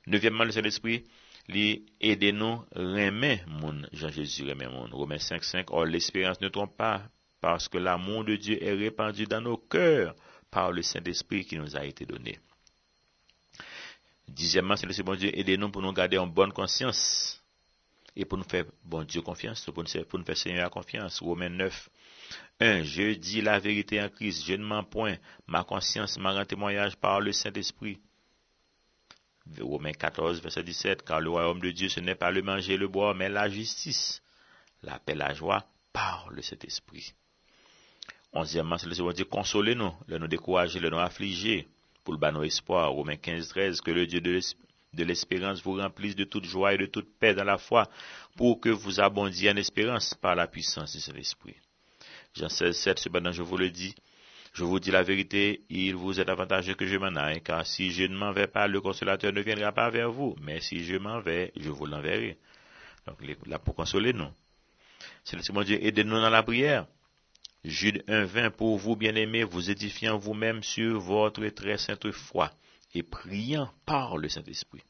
Neuvièmement, 0.07 0.43
le 0.43 0.51
Saint-Esprit, 0.51 1.05
lui, 1.47 1.85
aidez-nous, 2.01 2.65
remet 2.75 3.43
mon, 3.47 3.83
Jean-Jésus 3.93 4.43
remet 4.49 4.67
mon. 4.67 4.87
Romains 4.87 5.19
5, 5.19 5.43
5. 5.43 5.71
Or, 5.71 5.85
l'espérance 5.85 6.41
ne 6.41 6.49
trompe 6.49 6.75
pas, 6.75 7.03
parce 7.39 7.69
que 7.69 7.77
l'amour 7.77 8.25
de 8.25 8.35
Dieu 8.35 8.61
est 8.61 8.73
répandu 8.73 9.25
dans 9.25 9.41
nos 9.41 9.57
cœurs 9.57 10.15
par 10.55 10.71
le 10.71 10.81
Saint-Esprit 10.81 11.43
qui 11.43 11.57
nous 11.57 11.75
a 11.75 11.83
été 11.83 12.05
donné. 12.05 12.39
Dixièmement, 14.25 14.77
c'est 14.77 14.87
le 14.87 15.03
bon 15.03 15.15
Dieu, 15.15 15.37
aidez-nous 15.37 15.69
pour 15.69 15.81
nous 15.81 15.91
garder 15.91 16.17
en 16.17 16.27
bonne 16.27 16.53
conscience 16.53 17.43
et 18.15 18.23
pour 18.23 18.37
nous 18.37 18.45
faire 18.45 18.63
bon 18.85 19.03
Dieu 19.03 19.21
confiance, 19.21 19.65
pour 19.65 19.83
nous 19.83 19.89
faire, 19.89 20.37
Seigneur 20.37 20.71
confiance. 20.71 21.19
Romains 21.19 21.49
9, 21.49 21.89
1. 22.61 22.83
Je 22.83 23.15
dis 23.15 23.41
la 23.41 23.59
vérité 23.59 24.01
en 24.01 24.07
Christ, 24.07 24.45
je 24.45 24.53
ne 24.53 24.63
mens 24.63 24.85
point, 24.85 25.17
ma 25.45 25.65
conscience 25.65 26.17
m'a 26.17 26.31
rendu 26.31 26.47
témoignage 26.47 26.95
par 26.95 27.19
le 27.19 27.33
Saint-Esprit. 27.33 27.99
Romains 29.59 29.91
14, 29.91 30.41
verset 30.41 30.63
17. 30.63 31.03
Car 31.03 31.19
le 31.19 31.31
royaume 31.31 31.59
de 31.59 31.71
Dieu, 31.71 31.89
ce 31.89 31.99
n'est 31.99 32.15
pas 32.15 32.31
le 32.31 32.41
manger 32.41 32.75
et 32.75 32.77
le 32.77 32.87
boire, 32.87 33.13
mais 33.13 33.27
la 33.27 33.49
justice, 33.49 34.21
la 34.83 34.99
paix, 34.99 35.15
la 35.15 35.33
joie 35.33 35.65
par 35.91 36.29
le 36.29 36.41
Saint-Esprit. 36.41 37.13
Onzièmement, 38.35 38.77
c'est 38.77 38.87
le 38.87 38.93
Seigneur 38.93 39.13
dit, 39.13 39.23
consolez-nous, 39.23 39.93
le 40.07 40.17
nous 40.17 40.27
décourager, 40.27 40.81
le 40.81 40.89
nous 40.89 40.99
affliger, 40.99 41.69
pour 42.03 42.13
le 42.13 42.19
bas 42.19 42.33
nos 42.33 42.43
espoirs. 42.43 42.91
Romains 42.91 43.15
15, 43.15 43.47
13, 43.47 43.79
que 43.79 43.91
le 43.91 44.05
Dieu 44.05 44.19
de 44.19 45.03
l'espérance 45.05 45.63
vous 45.63 45.77
remplisse 45.77 46.17
de 46.17 46.25
toute 46.25 46.43
joie 46.43 46.73
et 46.73 46.77
de 46.77 46.85
toute 46.85 47.07
paix 47.17 47.33
dans 47.33 47.45
la 47.45 47.57
foi, 47.57 47.89
pour 48.35 48.59
que 48.59 48.67
vous 48.67 48.99
abondiez 48.99 49.51
en 49.51 49.55
espérance 49.55 50.13
par 50.15 50.35
la 50.35 50.47
puissance 50.47 50.93
de 50.93 50.99
son 50.99 51.15
esprit. 51.15 51.55
Jean 52.35 52.49
16, 52.49 52.77
7, 52.77 52.99
cependant, 52.99 53.31
je 53.31 53.41
vous 53.41 53.55
le 53.55 53.69
dis, 53.69 53.95
je 54.53 54.65
vous 54.65 54.81
dis 54.81 54.91
la 54.91 55.03
vérité, 55.03 55.61
il 55.69 55.95
vous 55.95 56.19
est 56.19 56.29
avantageux 56.29 56.75
que 56.75 56.85
je 56.85 56.97
m'en 56.97 57.15
aille, 57.15 57.41
car 57.41 57.65
si 57.65 57.91
je 57.91 58.03
ne 58.03 58.17
m'en 58.17 58.33
vais 58.33 58.47
pas, 58.47 58.67
le 58.67 58.81
consolateur 58.81 59.31
ne 59.31 59.41
viendra 59.41 59.71
pas 59.71 59.89
vers 59.89 60.11
vous, 60.11 60.35
mais 60.41 60.59
si 60.59 60.83
je 60.83 60.97
m'en 60.97 61.21
vais, 61.21 61.53
je 61.55 61.69
vous 61.69 61.85
l'enverrai. 61.85 62.37
Donc, 63.07 63.17
là, 63.47 63.59
pour 63.59 63.75
consoler 63.75 64.11
nous. 64.11 64.29
C'est 65.23 65.37
le 65.37 65.41
Seigneur 65.41 65.63
Dieu, 65.63 65.81
aidez-nous 65.81 66.19
dans 66.19 66.29
la 66.29 66.43
prière. 66.43 66.85
Jude 67.67 68.03
1.20, 68.07 68.51
pour 68.51 68.77
vous, 68.77 68.95
bien-aimés, 68.95 69.43
vous 69.43 69.71
édifiant 69.71 70.19
vous-même 70.19 70.61
sur 70.61 70.99
votre 70.99 71.43
très 71.47 71.79
sainte 71.79 72.11
foi 72.11 72.51
et 72.93 73.01
priant 73.01 73.71
par 73.87 74.17
le 74.17 74.29
Saint-Esprit. 74.29 74.83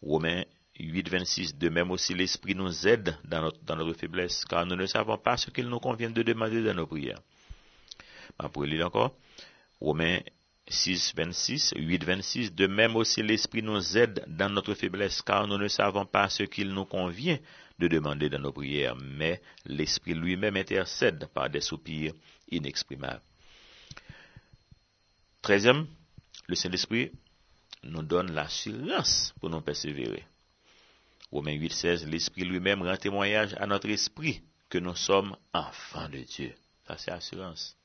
Romains 0.00 0.44
8.26, 0.78 1.58
de 1.58 1.68
même 1.68 1.90
aussi 1.90 2.14
l'Esprit 2.14 2.54
nous 2.54 2.86
aide 2.86 3.18
dans 3.24 3.42
notre, 3.42 3.60
dans 3.64 3.74
notre 3.74 3.98
faiblesse, 3.98 4.44
car 4.44 4.66
nous 4.66 4.76
ne 4.76 4.86
savons 4.86 5.18
pas 5.18 5.36
ce 5.36 5.50
qu'il 5.50 5.66
nous 5.66 5.80
convient 5.80 6.10
de 6.10 6.22
demander 6.22 6.62
dans 6.62 6.74
nos 6.74 6.86
prières. 6.86 7.20
Lire 8.62 8.86
encore, 8.86 9.16
Romains 9.80 10.20
6, 10.70 11.14
26, 11.16 11.74
8, 11.76 12.04
26, 12.04 12.54
de 12.54 12.66
même 12.68 12.94
aussi 12.94 13.22
l'Esprit 13.22 13.62
nous 13.62 13.98
aide 13.98 14.24
dans 14.28 14.48
notre 14.48 14.74
faiblesse, 14.74 15.20
car 15.20 15.46
nous 15.48 15.58
ne 15.58 15.66
savons 15.66 16.06
pas 16.06 16.28
ce 16.28 16.44
qu'il 16.44 16.72
nous 16.72 16.84
convient 16.84 17.38
de 17.78 17.88
demander 17.88 18.28
dans 18.28 18.38
nos 18.38 18.52
prières, 18.52 18.94
mais 18.96 19.42
l'Esprit 19.66 20.14
lui-même 20.14 20.56
intercède 20.56 21.26
par 21.34 21.50
des 21.50 21.60
soupirs 21.60 22.12
inexprimables. 22.50 23.22
Treizième, 25.42 25.86
le 26.46 26.54
Saint-Esprit 26.54 27.10
nous 27.82 28.02
donne 28.02 28.32
l'assurance 28.32 29.34
pour 29.40 29.50
nous 29.50 29.62
persévérer. 29.62 30.24
Romains 31.32 31.54
8, 31.54 31.72
16, 31.72 32.06
l'Esprit 32.06 32.44
lui-même 32.44 32.82
rend 32.82 32.96
témoignage 32.96 33.54
à 33.58 33.66
notre 33.66 33.88
esprit 33.88 34.42
que 34.68 34.78
nous 34.78 34.94
sommes 34.94 35.36
enfants 35.52 36.08
de 36.08 36.18
Dieu. 36.18 36.54
Ça, 36.86 36.96
c'est 36.96 37.10
assurance. 37.10 37.76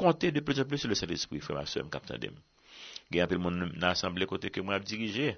konte 0.00 0.30
de 0.34 0.40
plus 0.40 0.60
en 0.60 0.66
plus 0.68 0.84
le 0.84 0.94
Saint-Esprit, 0.94 1.40
frère 1.40 1.58
ma 1.58 1.66
soeur, 1.66 1.86
m'kap 1.86 2.06
tandem. 2.06 2.36
Gen 3.12 3.24
apel 3.24 3.40
moun 3.42 3.60
nan 3.66 3.90
asemble 3.90 4.26
kote 4.30 4.50
ke 4.52 4.62
moun 4.64 4.76
ap 4.76 4.86
dirije, 4.88 5.34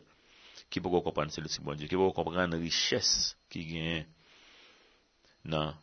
ki 0.71 0.83
pou 0.83 0.95
kon 0.95 1.05
kompran 1.09 1.33
Saint-Esprit, 1.33 1.65
bon 1.67 1.79
Dieu, 1.79 1.91
ki 1.91 1.99
pou 1.99 2.13
kon 2.13 2.25
kompran 2.31 2.57
richesse 2.61 3.37
ki 3.53 3.65
gen 3.73 4.11
nan 5.53 5.75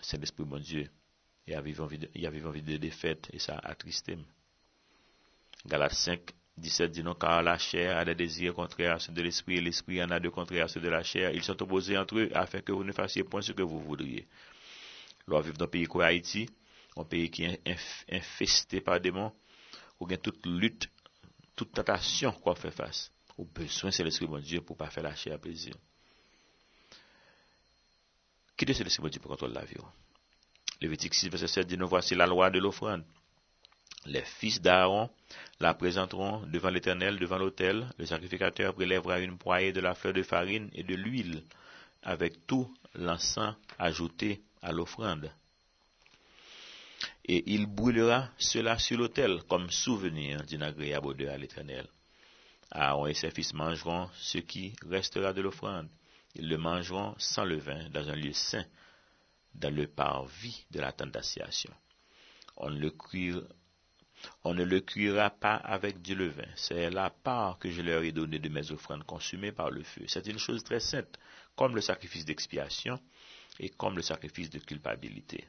Saint-Esprit, 0.00 0.48
bon 0.48 0.62
Dieu, 0.64 0.88
e 1.48 1.56
aviv 1.56 1.82
anvi 1.82 2.62
de 2.62 2.78
defet, 2.80 3.30
e 3.34 3.42
sa 3.42 3.58
atristem. 3.66 4.22
Galat 5.68 5.92
5, 5.92 6.32
17 6.60 6.90
dit 6.92 7.02
non, 7.02 7.14
car 7.14 7.42
la 7.42 7.58
chair 7.58 7.96
a 7.96 8.04
des 8.04 8.14
désirs 8.14 8.54
contraires 8.54 8.94
à 8.94 8.98
ceux 8.98 9.12
de 9.12 9.22
l'esprit, 9.22 9.56
et 9.56 9.60
l'esprit 9.60 10.02
en 10.02 10.10
a 10.10 10.20
deux 10.20 10.30
contraires 10.30 10.64
à 10.64 10.68
ceux 10.68 10.80
de 10.80 10.88
la 10.88 11.02
chair. 11.02 11.32
Ils 11.32 11.42
sont 11.42 11.60
opposés 11.62 11.96
entre 11.98 12.18
eux, 12.18 12.30
afin 12.34 12.60
que 12.60 12.72
vous 12.72 12.84
ne 12.84 12.92
fassiez 12.92 13.24
point 13.24 13.42
ce 13.42 13.52
que 13.52 13.62
vous 13.62 13.80
voudriez. 13.80 14.26
Lorsque 15.26 15.46
vivre 15.46 15.58
dans 15.58 15.66
le 15.66 15.70
pays 15.70 15.86
qu'est 15.86 16.02
Haïti, 16.02 16.50
un 17.00 17.04
pays 17.04 17.30
qui 17.30 17.44
est 17.44 17.60
infesté 18.10 18.80
par 18.80 19.00
démons, 19.00 19.32
ou 19.98 20.06
bien 20.06 20.16
toute 20.16 20.44
lutte, 20.46 20.88
toute 21.56 21.72
tentation 21.72 22.32
qu'on 22.32 22.54
fait 22.54 22.70
face. 22.70 23.10
Au 23.36 23.44
besoin, 23.44 23.90
c'est 23.90 24.04
l'esprit 24.04 24.28
de 24.28 24.40
Dieu 24.40 24.60
pour 24.60 24.76
pas 24.76 24.90
faire 24.90 25.02
la 25.02 25.14
chair 25.14 25.34
à 25.34 25.38
plaisir. 25.38 25.74
Qui 28.56 28.74
c'est 28.74 28.84
l'esprit 28.84 29.04
de 29.04 29.08
Dieu 29.08 29.20
pour 29.20 29.30
contrôler 29.30 29.54
la 29.54 29.64
vie? 29.64 29.76
Lévitique 30.80 31.14
6, 31.14 31.28
verset 31.28 31.46
7 31.46 31.66
dit, 31.66 31.76
nous 31.76 31.88
voici 31.88 32.14
la 32.14 32.26
loi 32.26 32.50
de 32.50 32.58
l'offrande. 32.58 33.04
Les 34.06 34.22
fils 34.22 34.60
d'Aaron 34.62 35.10
la 35.60 35.74
présenteront 35.74 36.46
devant 36.46 36.70
l'Éternel, 36.70 37.18
devant 37.18 37.36
l'autel. 37.36 37.90
Le 37.98 38.06
sacrificateur 38.06 38.74
prélèvera 38.74 39.20
une 39.20 39.36
poignée 39.36 39.72
de 39.72 39.80
la 39.80 39.94
fleur 39.94 40.14
de 40.14 40.22
farine 40.22 40.70
et 40.72 40.82
de 40.82 40.94
l'huile, 40.94 41.44
avec 42.02 42.46
tout 42.46 42.74
l'encens 42.94 43.54
ajouté 43.78 44.42
à 44.62 44.72
l'offrande. 44.72 45.30
Et 47.32 47.44
il 47.46 47.68
brûlera 47.68 48.28
cela 48.38 48.76
sur 48.76 48.98
l'autel 48.98 49.44
comme 49.48 49.70
souvenir 49.70 50.44
d'une 50.46 50.64
agréable 50.64 51.06
odeur 51.06 51.32
à 51.32 51.38
l'Éternel. 51.38 51.86
Aaron 52.72 53.06
et 53.06 53.14
ses 53.14 53.30
fils 53.30 53.54
mangeront 53.54 54.10
ce 54.14 54.38
qui 54.38 54.74
restera 54.84 55.32
de 55.32 55.40
l'offrande. 55.40 55.88
Ils 56.34 56.48
le 56.48 56.58
mangeront 56.58 57.14
sans 57.18 57.44
levain 57.44 57.88
dans 57.90 58.08
un 58.08 58.16
lieu 58.16 58.32
saint, 58.32 58.64
dans 59.54 59.72
le 59.72 59.86
parvis 59.86 60.66
de 60.72 60.80
la 60.80 60.90
tente 60.90 61.12
d'assiation. 61.12 61.72
On 62.56 62.72
on 64.42 64.52
ne 64.52 64.64
le 64.64 64.80
cuira 64.80 65.30
pas 65.30 65.54
avec 65.54 66.02
du 66.02 66.16
levain. 66.16 66.50
C'est 66.56 66.90
la 66.90 67.10
part 67.10 67.60
que 67.60 67.70
je 67.70 67.80
leur 67.80 68.02
ai 68.02 68.10
donnée 68.10 68.40
de 68.40 68.48
mes 68.48 68.72
offrandes 68.72 69.04
consumées 69.04 69.52
par 69.52 69.70
le 69.70 69.84
feu. 69.84 70.02
C'est 70.08 70.26
une 70.26 70.38
chose 70.40 70.64
très 70.64 70.80
sainte, 70.80 71.16
comme 71.54 71.76
le 71.76 71.80
sacrifice 71.80 72.24
d'expiation 72.24 72.98
et 73.60 73.68
comme 73.68 73.94
le 73.94 74.02
sacrifice 74.02 74.50
de 74.50 74.58
culpabilité. 74.58 75.46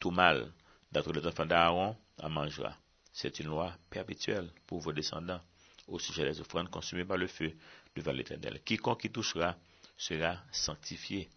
Tout 0.00 0.10
mal 0.10 0.52
d'être 0.92 1.12
les 1.12 1.26
enfants 1.26 1.46
d'Aaron 1.46 1.96
en 2.20 2.28
mangera. 2.28 2.76
C'est 3.12 3.40
une 3.40 3.48
loi 3.48 3.76
perpétuelle 3.90 4.50
pour 4.66 4.80
vos 4.80 4.92
descendants 4.92 5.40
au 5.88 5.98
sujet 5.98 6.24
des 6.24 6.40
offrandes 6.40 6.70
consumées 6.70 7.04
par 7.04 7.16
le 7.16 7.26
feu 7.26 7.52
devant 7.96 8.12
l'Éternel. 8.12 8.62
Quiconque 8.64 9.10
touchera 9.12 9.56
sera 9.96 10.38
sanctifié. 10.50 11.28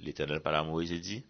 L'Éternel 0.00 0.40
par 0.40 0.52
la 0.52 0.62
Moïse 0.62 0.92
dit, 1.00 1.24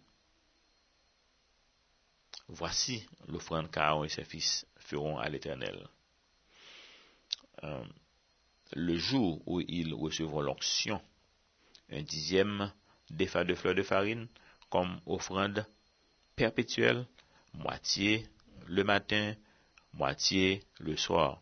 Voici 2.47 3.05
l'offrande 3.27 3.71
qu'Aaron 3.71 4.03
et 4.03 4.09
ses 4.09 4.23
fils 4.23 4.65
feront 4.77 5.17
à 5.17 5.27
l'Éternel. 5.29 5.87
Euh, 7.63 7.83
le 8.73 8.97
jour 8.97 9.41
où 9.47 9.61
ils 9.61 9.93
recevront 9.93 10.41
l'onction, 10.41 11.01
un 11.89 12.01
dixième 12.01 12.71
d'effet 13.09 13.45
de 13.45 13.55
fleurs 13.55 13.75
de 13.75 13.83
farine 13.83 14.27
comme 14.69 14.99
offrande 15.05 15.65
perpétuelle, 16.35 17.05
moitié 17.53 18.27
le 18.67 18.83
matin, 18.83 19.33
moitié 19.93 20.63
le 20.79 20.95
soir. 20.97 21.41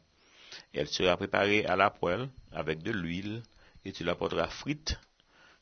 Elle 0.73 0.88
sera 0.88 1.17
préparée 1.17 1.65
à 1.65 1.75
la 1.75 1.89
poêle 1.89 2.29
avec 2.51 2.84
de 2.84 2.91
l'huile 2.91 3.41
et 3.86 3.91
tu 3.91 4.03
la 4.03 4.15
porteras 4.15 4.47
frite. 4.47 4.99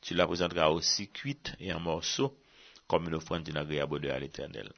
Tu 0.01 0.13
la 0.13 0.25
présenteras 0.25 0.69
aussi 0.69 1.09
cuite 1.09 1.53
et 1.59 1.73
en 1.73 1.79
morceaux 1.79 2.37
comme 2.87 3.07
une 3.07 3.15
offrande 3.15 3.43
d'une 3.43 3.57
agréable 3.57 3.95
odeur 3.95 4.15
à 4.15 4.19
l'Éternel. 4.19 4.69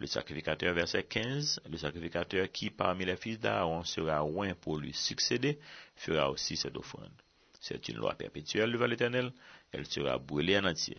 Le 0.00 0.06
sacrificateur, 0.06 0.72
verset 0.72 1.04
15, 1.04 1.60
le 1.70 1.76
sacrificateur 1.76 2.50
qui 2.50 2.70
parmi 2.70 3.04
les 3.04 3.16
fils 3.16 3.38
d'Aaron 3.38 3.84
sera 3.84 4.18
loin 4.20 4.54
pour 4.54 4.78
lui 4.78 4.94
succéder, 4.94 5.58
fera 5.96 6.30
aussi 6.30 6.56
cette 6.56 6.76
offrande. 6.76 7.12
C'est 7.60 7.88
une 7.88 7.96
loi 7.96 8.14
perpétuelle 8.14 8.72
devant 8.72 8.86
l'Éternel, 8.86 9.32
elle 9.70 9.86
sera 9.86 10.18
brûlée 10.18 10.58
en 10.58 10.64
entier. 10.64 10.96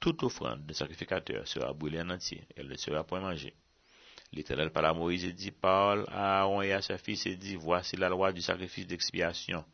Toute 0.00 0.22
offrande 0.22 0.66
de 0.66 0.72
sacrificateur 0.72 1.46
sera 1.48 1.72
brûlée 1.72 2.00
en 2.00 2.10
entier, 2.10 2.46
elle 2.56 2.68
ne 2.68 2.76
sera 2.76 3.04
point 3.04 3.20
mangée. 3.20 3.54
L'Éternel 4.32 4.70
parla 4.70 4.90
à 4.90 4.94
Moïse 4.94 5.24
et 5.24 5.32
dit, 5.32 5.50
parle 5.50 6.04
à 6.08 6.40
Aaron 6.40 6.62
et 6.62 6.72
à 6.72 6.82
ses 6.82 6.98
fils 6.98 7.26
et 7.26 7.36
dit, 7.36 7.56
voici 7.56 7.96
la 7.96 8.08
loi 8.08 8.32
du 8.32 8.42
sacrifice 8.42 8.86
d'expiation. 8.86 9.64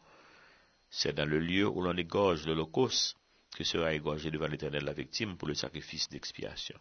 C'est 0.90 1.14
dans 1.14 1.28
le 1.28 1.38
lieu 1.38 1.66
où 1.66 1.80
l'on 1.80 1.96
égorge 1.96 2.46
l'Holocauste 2.46 3.16
que 3.56 3.64
sera 3.64 3.92
égorgée 3.92 4.30
devant 4.30 4.46
l'Éternel 4.46 4.84
la 4.84 4.92
victime 4.92 5.36
pour 5.36 5.48
le 5.48 5.54
sacrifice 5.54 6.08
d'expiation. 6.08 6.78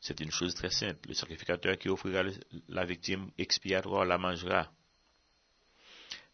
C'est 0.00 0.20
une 0.20 0.30
chose 0.30 0.54
très 0.54 0.70
simple. 0.70 1.08
Le 1.08 1.14
sacrificateur 1.14 1.78
qui 1.78 1.88
offrira 1.88 2.22
la 2.68 2.84
victime 2.84 3.30
expiatoire 3.38 4.04
la 4.04 4.18
mangera. 4.18 4.70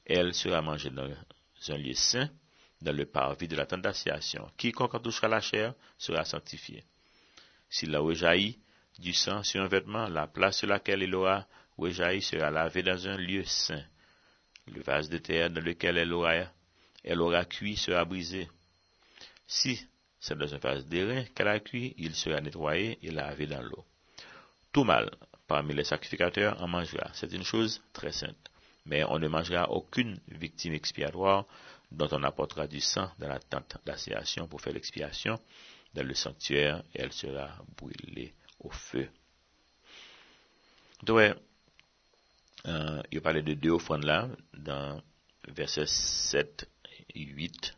Elle 0.04 0.34
sera 0.34 0.60
mangée 0.60 0.90
dans 0.90 1.08
un 1.68 1.78
lieu 1.78 1.94
saint, 1.94 2.28
dans 2.82 2.94
le 2.94 3.06
parvis 3.06 3.48
de 3.48 3.56
la 3.56 3.66
tente. 3.66 3.86
Quiconque 4.56 5.02
touchera 5.02 5.28
la 5.28 5.40
chair 5.40 5.74
sera 5.96 6.24
sanctifié. 6.24 6.84
S'il 7.70 7.94
a 7.94 8.00
rejailli 8.00 8.58
du 8.98 9.12
sang 9.12 9.42
sur 9.42 9.62
un 9.62 9.68
vêtement, 9.68 10.08
la 10.08 10.26
place 10.26 10.58
sur 10.58 10.68
laquelle 10.68 11.02
il 11.02 11.14
aura 11.14 11.46
rejailli 11.78 12.20
sera 12.22 12.50
lavée 12.50 12.82
dans 12.82 13.08
un 13.08 13.16
lieu 13.16 13.44
saint. 13.44 13.84
Le 14.66 14.82
vase 14.82 15.08
de 15.08 15.18
terre 15.18 15.50
dans 15.50 15.64
lequel 15.64 15.96
elle 15.96 16.12
aura, 16.12 16.44
elle 17.02 17.20
aura 17.20 17.44
cuit 17.44 17.76
sera 17.76 18.04
brisé. 18.04 18.48
Si 19.46 19.86
c'est 20.20 20.38
dans 20.38 20.54
un 20.54 20.58
vase 20.58 20.86
d'airain 20.86 21.24
qu'elle 21.34 21.48
a 21.48 21.58
cuit, 21.60 21.94
il 21.98 22.14
sera 22.14 22.40
nettoyé 22.40 22.98
et 23.02 23.10
lavé 23.10 23.46
dans 23.46 23.62
l'eau. 23.62 23.84
Tout 24.72 24.84
mal, 24.84 25.10
parmi 25.48 25.74
les 25.74 25.84
sacrificateurs, 25.84 26.62
en 26.62 26.68
mangera. 26.68 27.10
C'est 27.14 27.32
une 27.32 27.42
chose 27.42 27.82
très 27.92 28.12
sainte. 28.12 28.48
Mais 28.86 29.04
on 29.04 29.18
ne 29.18 29.28
mangera 29.28 29.70
aucune 29.70 30.18
victime 30.28 30.74
expiatoire 30.74 31.46
dont 31.92 32.08
on 32.12 32.22
apportera 32.22 32.66
du 32.66 32.80
sang 32.80 33.10
dans 33.18 33.28
la 33.28 33.38
tente 33.38 33.76
d'assiation 33.84 34.48
pour 34.48 34.60
faire 34.60 34.72
l'expiation 34.72 35.38
dans 35.94 36.06
le 36.06 36.14
sanctuaire 36.14 36.82
et 36.94 37.00
elle 37.00 37.12
sera 37.12 37.58
brûlée 37.76 38.34
au 38.60 38.70
feu. 38.70 39.08
Donc, 41.02 41.36
euh, 42.66 43.02
il 43.10 43.20
parlait 43.20 43.42
de 43.42 43.54
deux 43.54 43.70
offrandes 43.70 44.04
là, 44.04 44.28
dans 44.54 45.02
versets 45.48 45.86
7 45.86 46.68
et 47.14 47.24
8 47.24 47.76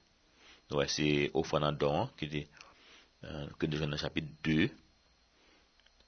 Ouais, 0.70 0.88
c'est 0.88 1.30
offrande 1.34 1.76
don 1.78 2.08
qui 2.16 2.26
dit, 2.26 2.46
euh, 3.24 3.46
que 3.58 3.66
nous 3.66 3.78
dans 3.78 3.96
chapitre 3.96 4.28
2, 4.42 4.70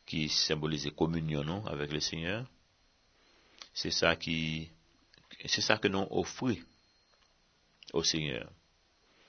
qui 0.07 0.29
symbolise 0.29 0.91
communion 0.97 1.65
avec 1.67 1.93
le 1.93 2.01
Seigneur. 2.01 2.45
C'est 3.75 3.91
ça 3.91 4.17
qui, 4.17 4.71
c'est 5.45 5.61
ça 5.61 5.77
que 5.77 5.89
nous 5.89 6.07
offrons 6.11 6.57
au 7.93 8.03
Seigneur. 8.03 8.51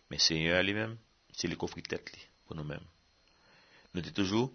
Mais 0.10 0.18
Seigneur 0.18 0.64
lui-même, 0.64 0.98
c'est 1.32 1.48
lui 1.48 1.58
qui 1.58 1.66
offre 1.66 1.80
tête 1.82 2.12
pour 2.46 2.56
nous-mêmes. 2.56 2.86
Nous 3.94 4.02
disons 4.02 4.14
toujours, 4.14 4.54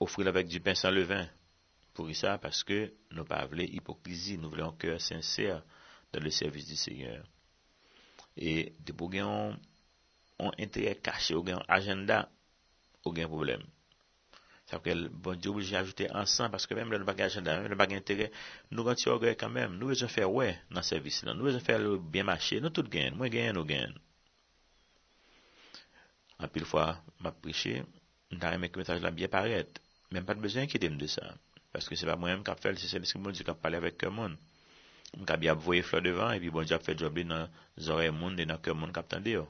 offrir 0.00 0.28
avec 0.28 0.48
du 0.48 0.60
pain 0.60 0.74
sans 0.74 0.90
levain. 0.90 1.28
Pour 1.94 2.14
ça, 2.14 2.38
parce 2.38 2.62
que 2.62 2.92
nous 3.10 3.18
ne 3.18 3.22
voulons 3.22 3.24
pas 3.24 3.48
hypocrisie, 3.64 4.38
nous 4.38 4.50
voulons 4.50 4.68
un 4.68 4.76
cœur 4.76 5.00
sincère 5.00 5.64
dans 6.12 6.20
le 6.20 6.30
service 6.30 6.66
du 6.66 6.76
Seigneur. 6.76 7.26
Et 8.36 8.74
de 8.78 8.92
pour 8.92 9.10
gagner 9.10 9.54
intérêt 10.58 10.94
caché, 10.96 11.34
ou 11.34 11.44
un 11.48 11.60
agenda, 11.66 12.30
aucun 13.04 13.26
problème. 13.26 13.64
Sa 14.68 14.76
pou 14.76 14.84
ke 14.84 15.08
bon 15.24 15.38
di 15.40 15.48
oblije 15.48 15.78
ajoute 15.78 16.06
ansan, 16.20 16.50
paske 16.52 16.76
mèm 16.76 16.90
lè 16.92 16.98
nou 17.00 17.08
bagay 17.08 17.30
agenda, 17.30 17.54
mèm 17.56 17.64
lè 17.64 17.72
nou 17.72 17.80
bagay 17.80 18.00
intere, 18.02 18.26
nou 18.68 18.84
ganti 18.84 19.08
orgey 19.08 19.32
kanmèm, 19.40 19.78
nou 19.80 19.88
vezon 19.88 20.12
fè 20.12 20.26
wè 20.28 20.50
nan 20.76 20.84
servis 20.84 21.22
lan, 21.24 21.38
nou 21.38 21.48
vezon 21.48 21.64
fè 21.64 21.78
lè 21.80 21.94
bien 22.12 22.28
machè, 22.28 22.58
nou 22.60 22.74
tout 22.76 22.90
gen, 22.92 23.16
mwen 23.16 23.32
gen, 23.32 23.48
nou 23.56 23.64
gen. 23.70 23.96
Anpil 26.44 26.68
fwa, 26.68 26.84
m 27.16 27.30
ap 27.32 27.40
priche, 27.46 27.80
m 28.28 28.42
tarè 28.44 28.60
mèk 28.60 28.76
mètaj 28.76 29.00
la 29.00 29.14
bie 29.16 29.32
paret, 29.32 29.80
mèm 30.12 30.28
pat 30.28 30.44
bezwen 30.44 30.68
ki 30.68 30.84
dem 30.84 31.00
de 31.00 31.08
sa, 31.16 31.24
paske 31.72 31.96
se 31.96 32.10
pa 32.10 32.20
mwen 32.20 32.42
m 32.42 32.44
kap 32.44 32.60
fèl, 32.60 32.76
se 32.76 32.92
se 32.92 33.00
diski 33.00 33.24
moun 33.24 33.40
di 33.40 33.48
kap 33.48 33.64
pale 33.64 33.80
avèk 33.80 33.96
ke 34.04 34.12
moun. 34.12 34.36
M 35.16 35.24
kap 35.24 35.40
bi 35.40 35.48
ap 35.48 35.64
voye 35.64 35.80
flò 35.80 36.04
devan, 36.04 36.36
epi 36.36 36.52
bon 36.52 36.68
di 36.68 36.76
ap 36.76 36.84
fè 36.84 36.92
job 36.92 37.16
li 37.16 37.24
nan 37.24 37.48
zore 37.80 38.12
moun, 38.12 38.36
de 38.36 38.44
nan 38.44 38.60
ke 38.60 38.76
moun 38.76 38.92
kap 38.92 39.08
tande 39.08 39.32
yo. 39.32 39.48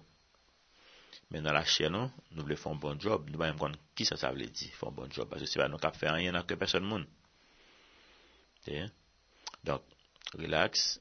Men 1.29 1.45
nan 1.45 1.57
la 1.59 1.65
chè 1.69 1.91
nou, 1.93 2.09
nou 2.33 2.47
vle 2.49 2.57
fon 2.57 2.79
bon 2.81 3.01
job, 3.05 3.27
nou 3.29 3.41
ba 3.41 3.51
yon 3.51 3.59
kon 3.61 3.75
ki 3.99 4.07
sa 4.09 4.17
sa 4.21 4.31
vle 4.33 4.47
di, 4.49 4.71
fon 4.79 4.95
bon 4.97 5.11
job, 5.13 5.29
pasè 5.29 5.49
se 5.49 5.61
ba 5.61 5.67
nou 5.69 5.81
kap 5.83 5.97
fè 5.99 6.09
an 6.09 6.23
yon 6.23 6.39
akè 6.41 6.57
person 6.61 6.87
moun. 6.89 7.05
Tè, 8.65 8.87
donk, 9.69 9.85
relax, 10.41 10.95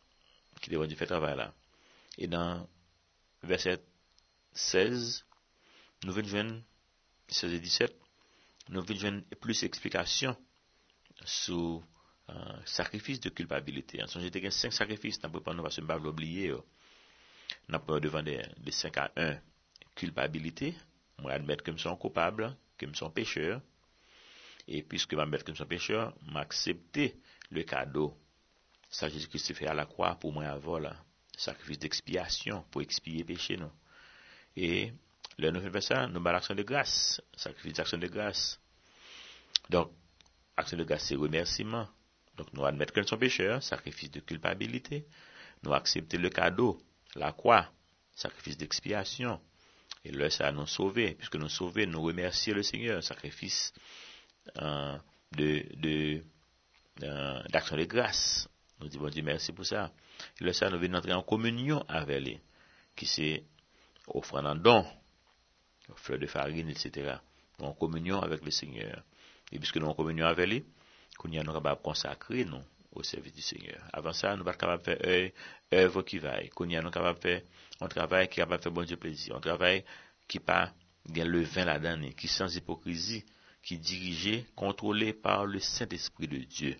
ki 0.59 0.73
devon 0.73 0.91
di 0.91 0.99
fè 0.99 1.07
travay 1.07 1.37
la. 1.39 1.47
E 2.19 2.27
dan 2.27 2.65
verset 3.47 3.85
16, 4.57 5.21
nou 6.03 6.17
vle 6.17 6.27
jwen, 6.27 6.51
16 7.31 7.55
et 7.55 7.63
17, 7.69 7.97
nou 8.75 8.83
vle 8.83 8.99
jwen 8.99 9.23
plus 9.39 9.63
eksplikasyon 9.63 10.35
sou 11.23 11.77
uh, 11.79 12.57
sakrifis 12.67 13.23
de 13.23 13.31
kulpabilite. 13.31 14.01
An 14.03 14.11
son 14.11 14.27
jete 14.27 14.43
gen 14.43 14.51
5 14.51 14.75
sakrifis, 14.75 15.21
nan 15.23 15.31
pou 15.31 15.45
pan 15.45 15.55
nou 15.55 15.63
va 15.63 15.71
se 15.71 15.83
mbab 15.85 16.03
l'obliye 16.03 16.51
yo. 16.51 16.65
Nan 17.71 17.79
pou 17.85 18.03
devan 18.03 18.27
de 18.27 18.41
5 18.75 19.05
a 19.05 19.07
1. 19.15 19.46
Culpabilité, 19.97 20.75
moi 21.19 21.33
admettre 21.33 21.63
que 21.63 21.71
je 21.71 21.77
suis 21.77 21.97
coupable, 21.97 22.55
que 22.77 22.87
je 22.87 22.93
suis 22.93 23.09
pécheur, 23.09 23.61
et 24.67 24.83
puisque 24.83 25.11
je 25.11 25.15
m'admettre 25.17 25.43
que 25.43 25.51
je 25.51 25.57
suis 25.57 25.65
pécheur, 25.65 26.13
m'accepter 26.31 27.19
le 27.49 27.63
cadeau. 27.63 28.15
Ça, 28.89 29.09
Jésus-Christ 29.09 29.53
fait 29.53 29.67
à 29.67 29.73
la 29.73 29.85
croix 29.85 30.15
pour 30.15 30.31
moi 30.31 30.45
avoir 30.45 30.79
là, 30.79 30.95
sacrifice 31.35 31.79
d'expiation 31.79 32.63
pour 32.71 32.81
expier 32.81 33.23
péché, 33.23 33.57
non? 33.57 33.71
Et, 34.55 34.93
le 35.37 35.51
nous 35.51 35.61
fait 35.61 35.81
ça, 35.81 36.07
nous 36.07 36.15
avons 36.15 36.31
l'action 36.31 36.55
de 36.55 36.63
grâce, 36.63 37.21
sacrifice 37.35 37.73
d'action 37.73 37.97
de 37.97 38.07
grâce. 38.07 38.59
Donc, 39.69 39.91
action 40.55 40.77
de 40.77 40.83
grâce, 40.83 41.05
c'est 41.05 41.15
remerciement. 41.15 41.87
Donc, 42.37 42.51
nous 42.53 42.65
admettons 42.65 42.93
que 42.93 42.99
nous 43.01 43.07
sommes 43.07 43.19
pécheurs, 43.19 43.61
sacrifice 43.61 44.09
de 44.09 44.19
culpabilité. 44.19 45.05
Nous 45.63 45.73
accepter 45.73 46.17
le 46.17 46.29
cadeau, 46.29 46.79
la 47.15 47.33
croix, 47.33 47.69
sacrifice 48.15 48.57
d'expiation. 48.57 49.39
Et 50.07 50.11
là, 50.11 50.29
ça 50.29 50.49
nous 50.53 50.65
sauver, 50.65 51.15
puisque 51.15 51.35
nous 51.35 51.49
sauver, 51.49 51.85
nous 51.85 52.01
remercier 52.01 52.53
le 52.53 52.63
Seigneur, 52.63 53.03
sacrifice 53.03 53.73
euh, 54.57 54.97
de, 55.33 56.23
euh, 57.03 57.43
d'action 57.49 57.75
de 57.75 57.83
grâce. 57.83 58.47
Nous 58.79 58.87
disons 58.87 59.09
Dieu 59.09 59.21
merci 59.21 59.51
pour 59.51 59.65
ça. 59.65 59.91
Et 60.39 60.45
là, 60.45 60.53
ça 60.53 60.69
nous 60.69 60.79
venons 60.79 60.99
entrer 60.99 61.11
en 61.11 61.23
communion 61.23 61.83
avec 61.89 62.23
lui, 62.23 62.39
qui 62.95 63.05
c'est 63.05 63.43
offrant 64.07 64.45
un 64.45 64.55
don, 64.55 64.85
fleur 65.95 66.19
de 66.19 66.27
farine, 66.27 66.69
etc. 66.69 67.17
En 67.59 67.73
communion 67.73 68.21
avec 68.21 68.45
le 68.45 68.51
Seigneur. 68.51 69.03
Et 69.51 69.59
puisque 69.59 69.75
nous 69.75 69.87
en 69.87 69.93
communion 69.93 70.27
avec 70.27 70.47
lui, 70.47 70.65
qu'on 71.17 71.29
y 71.31 71.37
a 71.37 71.43
nous 71.43 71.51
capables 71.51 71.81
consacrer 71.81 72.45
nous 72.45 72.63
au 72.97 73.03
service 73.03 73.33
du 73.33 73.41
Seigneur. 73.41 73.79
Avant 73.93 74.13
ça, 74.13 74.29
nous 74.29 74.33
ne 74.33 74.37
sommes 74.39 74.45
pas 74.45 74.53
capables 74.53 74.83
de 74.83 75.03
faire 75.03 75.31
œuvre 75.73 76.01
qui 76.01 76.19
vaille. 76.19 76.49
Nous 76.59 76.89
capables 76.89 77.19
de 77.19 77.23
faire 77.23 77.41
un 77.81 77.87
travail 77.87 78.27
qui 78.27 78.39
est 78.39 78.43
capable 78.43 78.57
de 78.57 78.63
faire 78.63 78.71
bon 78.71 78.83
Dieu 78.83 78.97
plaisir. 78.97 79.35
Un 79.35 79.39
travail 79.39 79.83
qui 80.27 80.39
pas 80.39 80.73
le 81.15 81.41
vin 81.41 81.65
là-dedans, 81.65 82.09
qui 82.17 82.27
sans 82.27 82.53
hypocrisie, 82.55 83.23
qui 83.63 83.75
est 83.75 83.77
dirigé, 83.77 84.45
contrôlé 84.55 85.13
par 85.13 85.45
le 85.45 85.59
Saint-Esprit 85.59 86.27
de 86.27 86.37
Dieu. 86.37 86.77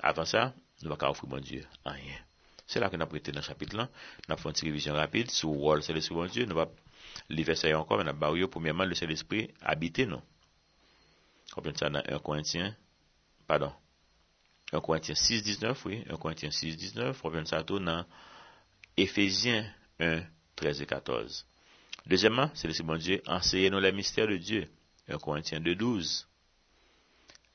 Avant 0.00 0.24
ça, 0.24 0.54
nous 0.82 0.90
ne 0.90 0.94
pouvons 0.94 0.96
pas 0.96 1.10
offrir 1.10 1.28
bon 1.28 1.40
Dieu 1.40 1.66
rien. 1.84 2.18
C'est 2.66 2.80
là 2.80 2.88
que 2.88 2.96
nous 2.96 3.02
avons 3.02 3.10
prêté 3.10 3.30
dans 3.32 3.40
le 3.40 3.44
chapitre 3.44 3.76
là. 3.76 3.88
Nous 4.28 4.32
avons 4.32 4.42
fait 4.42 4.60
une 4.60 4.68
révision 4.68 4.94
rapide 4.94 5.30
sur 5.30 5.50
le 5.50 5.58
rôle 5.58 5.80
de 5.80 6.14
bon 6.14 6.26
Dieu. 6.26 6.46
Nous 6.46 6.58
allons 6.58 6.72
les 7.28 7.42
versets 7.42 7.74
encore, 7.74 7.98
mais 7.98 8.04
nous 8.04 8.24
avons 8.24 8.48
premièrement 8.48 8.84
le 8.84 8.94
Saint-Esprit 8.94 9.52
habité 9.60 10.06
nous. 10.06 10.22
Comprenez 11.52 11.76
ça 11.78 11.90
dans 11.90 12.02
1 12.08 12.18
Corinthiens, 12.18 12.74
pardon, 13.46 13.72
1 14.72 14.80
Corinthiens 14.80 15.14
6, 15.14 15.42
19, 15.42 15.84
oui, 15.86 16.04
1 16.08 16.16
Corinthiens 16.16 16.50
6, 16.50 16.76
19, 16.76 17.20
comprenez 17.20 17.46
ça 17.46 17.62
tout 17.62 17.78
dans 17.78 18.04
Éphésiens 18.96 19.72
1, 20.00 20.22
13 20.56 20.82
et 20.82 20.86
14. 20.86 21.46
Deuxièmement, 22.06 22.50
c'est 22.54 22.68
le 22.68 22.84
bon 22.84 22.96
Dieu, 22.96 23.22
enseignez-nous 23.26 23.80
les 23.80 23.92
mystères 23.92 24.26
de 24.28 24.36
Dieu. 24.36 24.68
1 25.08 25.18
Corinthiens 25.18 25.60
2, 25.60 25.74
12. 25.74 26.28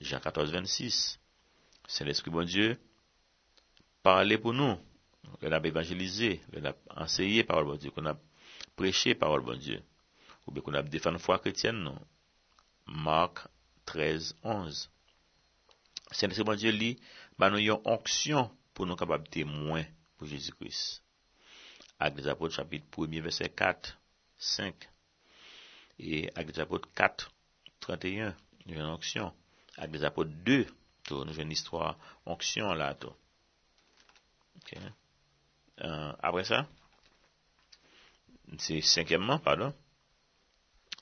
Jean 0.02 0.20
14, 0.20 0.52
26. 0.52 1.20
C'est 1.88 2.06
l'Esprit 2.06 2.32
bon 2.32 2.46
Dieu, 2.46 2.80
parlez 4.04 4.38
pour 4.38 4.54
nous. 4.54 4.78
On 5.42 5.52
a 5.52 5.68
évangélisé, 5.68 6.42
on 6.56 6.66
a 6.66 6.74
enseigné 7.04 7.44
parole 7.44 7.66
bon 7.66 7.76
Dieu, 7.76 7.92
qu'on 7.92 8.06
a 8.06 8.18
prêché 8.76 9.16
parole 9.16 9.42
bon 9.42 9.58
Dieu. 9.58 9.82
Ou 10.48 10.52
bien 10.52 10.62
qu'on 10.62 10.74
a 10.74 10.82
défendu 10.82 11.20
foi 11.20 11.40
chrétienne, 11.40 11.84
non. 11.84 12.00
Marc 12.88 13.48
13, 13.86 14.36
11. 14.44 14.90
C'est 16.12 16.28
l'Esprit 16.28 16.44
bon 16.44 17.00
bah 17.38 17.50
nous 17.50 17.58
avons 17.58 17.82
onction 17.86 18.52
pour 18.74 18.86
nous 18.86 18.96
capables 18.96 19.26
de 19.26 19.30
témoins 19.30 19.86
pour 20.18 20.28
Jésus-Christ. 20.28 21.04
Actes 22.00 22.18
des 22.18 22.28
apôtres, 22.28 22.56
chapitre 22.56 22.86
1er, 22.92 23.22
verset 23.22 23.50
4, 23.50 23.98
5. 24.38 24.90
Et 26.00 26.30
Actes 26.36 26.52
des 26.56 26.60
apôtres 26.60 26.90
4, 26.96 27.32
31, 27.82 28.36
nous 28.66 28.74
avons 28.74 28.86
une 28.86 28.94
onction. 28.96 29.34
Actes 29.78 29.92
des 29.92 30.04
apôtres 30.04 30.32
2, 30.32 30.66
nous 31.12 31.22
avons 31.22 31.42
une 31.42 31.52
histoire, 31.52 31.98
onction 32.26 32.74
là. 32.74 32.96
Tout. 32.96 33.14
Euh, 35.82 36.14
après 36.22 36.44
ça, 36.44 36.68
c'est 38.58 38.82
cinquièmement, 38.82 39.40
pardon. 39.40 39.74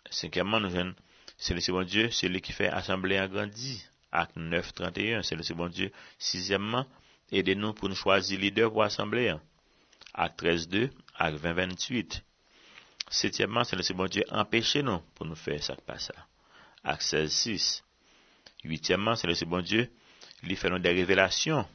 Cinquièmement, 0.10 0.60
nous 0.60 0.76
avons, 0.76 0.94
c'est 1.38 1.54
le 1.54 1.72
bon 1.72 1.86
Dieu, 1.86 2.12
c'est 2.12 2.28
lui 2.28 2.42
qui 2.42 2.54
fait 2.54 2.70
assemblée 2.70 3.18
agrandie. 3.18 3.84
Acte 4.18 4.36
9, 4.36 4.74
31, 4.74 5.22
c'est 5.22 5.36
le 5.36 5.54
bon 5.54 5.68
Dieu. 5.68 5.92
Sixièmement, 6.18 6.88
aidez-nous 7.32 7.74
pour 7.74 7.88
nous 7.88 7.96
choisir 7.96 8.40
leader 8.40 8.72
pour 8.72 8.82
assemblée. 8.82 9.32
Acte 10.16 10.40
13, 10.40 10.70
2, 10.70 10.90
acte 11.18 11.38
20, 11.38 11.54
28. 11.54 12.24
Septièmement, 13.12 13.64
c'est 13.64 13.76
le 13.76 13.94
bon 13.94 14.08
Dieu 14.08 14.24
empêcher 14.32 14.82
nous 14.82 15.00
pour 15.14 15.28
nous 15.28 15.36
faire 15.36 15.64
ça 15.64 15.76
passe 15.76 16.08
ça. 16.08 16.26
Acte 16.84 17.04
16, 17.04 17.32
6. 17.32 17.84
Huitièmement, 18.64 19.16
c'est 19.16 19.28
le 19.28 19.46
bon 19.46 19.62
Dieu 19.62 19.88
lui 20.42 20.56
fait 20.56 20.80
des 20.80 20.90
révélations. 20.90 21.68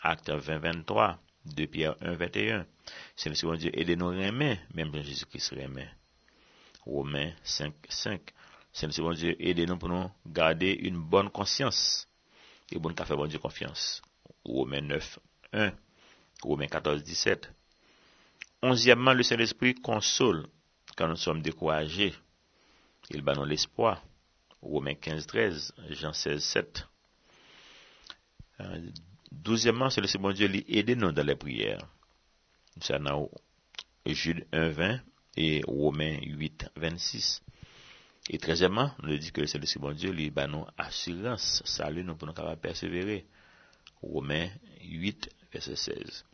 Acte 0.00 0.30
20, 0.30 0.58
23. 0.58 1.18
2 1.44 1.66
Pierre 1.66 1.96
1, 2.00 2.14
21. 2.14 2.66
C'est 3.16 3.30
le 3.30 3.48
bon 3.48 3.56
Dieu 3.56 3.76
aider 3.76 3.96
nous 3.96 4.10
remet, 4.10 4.60
même 4.74 4.94
Jésus-Christ 4.94 5.54
remet. 5.56 5.90
Romains 6.86 7.32
5, 7.42 7.74
5. 7.88 8.20
Le 8.80 9.02
bon 9.02 9.12
Dieu 9.12 9.36
aider 9.38 9.66
nous 9.66 9.76
pour 9.76 9.88
nous 9.88 10.10
garder 10.26 10.72
une 10.72 10.98
bonne 10.98 11.30
conscience. 11.30 12.08
Et 12.70 12.80
qu'à 12.80 13.04
faire 13.04 13.16
bon 13.16 13.26
Dieu 13.26 13.38
confiance. 13.38 14.00
Romains 14.44 14.80
9, 14.80 15.18
1. 15.52 15.72
Romains 16.42 16.66
14, 16.66 17.02
17. 17.02 17.52
Onzièmement, 18.62 19.12
le 19.12 19.22
Saint-Esprit 19.22 19.74
console 19.74 20.46
quand 20.96 21.06
nous 21.06 21.16
sommes 21.16 21.42
découragés. 21.42 22.14
Il 23.10 23.22
bat 23.22 23.34
nous 23.34 23.44
l'espoir. 23.44 24.02
Romains 24.62 24.94
15, 24.94 25.26
13, 25.26 25.74
Jean 25.90 26.12
16, 26.12 26.42
7. 26.42 26.86
Douzièmement, 29.30 29.90
c'est 29.90 30.00
le 30.00 30.06
Seigneur 30.06 30.32
Dieu 30.32 30.48
qui 30.48 30.64
aide 30.68 30.90
nous 30.90 31.12
dans 31.12 31.26
les 31.26 31.36
prières. 31.36 31.86
Jude 34.06 34.46
1, 34.52 34.68
20 34.68 35.00
et 35.36 35.62
Romains 35.66 36.18
8, 36.22 36.70
26. 36.76 37.42
Et 38.28 38.38
treièmement, 38.38 38.92
nous 39.02 39.08
le 39.08 39.18
dit 39.18 39.32
que 39.32 39.44
c'est 39.46 39.58
le 39.58 39.66
si 39.66 39.78
bon 39.78 39.92
Dieu, 39.92 40.12
lui, 40.12 40.30
bah, 40.30 40.46
nous, 40.46 40.64
assurance, 40.78 41.62
salut, 41.64 42.04
nous, 42.04 42.14
pour 42.14 42.28
nous 42.28 42.34
capables 42.34 42.60
persévérer. 42.60 43.26
Romains 44.00 44.50
8, 44.80 45.28
verset 45.52 45.76
16. 45.76 46.24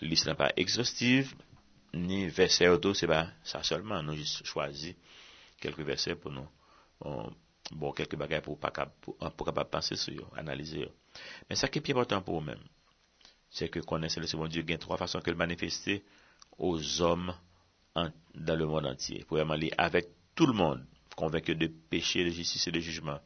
Liste 0.00 0.26
n'est 0.26 0.34
pas 0.34 0.52
exhaustive, 0.56 1.34
ni 1.94 2.28
verset 2.28 2.68
auto, 2.68 2.94
c'est 2.94 3.06
pas 3.06 3.30
ça 3.42 3.62
seulement. 3.62 4.02
Nous, 4.02 4.16
juste 4.16 4.44
choisi 4.44 4.96
quelques 5.60 5.80
versets 5.80 6.14
pour 6.14 6.30
nous, 6.30 6.48
euh, 7.06 7.30
bon, 7.72 7.92
quelques 7.92 8.16
bagages 8.16 8.42
pour 8.42 8.58
pas 8.58 8.70
pour, 9.00 9.16
pour 9.16 9.46
capable 9.46 9.70
penser 9.70 9.96
sur 9.96 10.30
analyser. 10.36 10.88
Mais 11.48 11.56
ça 11.56 11.68
qui 11.68 11.78
est 11.78 11.90
important 11.90 12.22
pour 12.22 12.40
nous-mêmes, 12.40 12.62
c'est 13.50 13.68
que 13.68 13.80
connaître 13.80 14.20
le 14.20 14.26
si 14.26 14.36
bon 14.36 14.46
Dieu, 14.46 14.62
il 14.64 14.70
y 14.70 14.74
a 14.74 14.78
trois 14.78 14.96
façons 14.96 15.20
que 15.20 15.30
le 15.30 15.36
manifester 15.36 16.04
aux 16.58 17.00
hommes 17.00 17.34
en, 17.94 18.10
dans 18.34 18.56
le 18.56 18.66
monde 18.66 18.86
entier. 18.86 19.24
Premièrement, 19.26 19.56
avec 19.78 20.08
tout 20.38 20.46
le 20.46 20.52
monde, 20.52 20.86
convaincu 21.16 21.56
de 21.56 21.66
péché, 21.66 22.24
de 22.24 22.30
justice 22.30 22.68
et 22.68 22.70
de 22.70 22.78
jugement. 22.78 23.18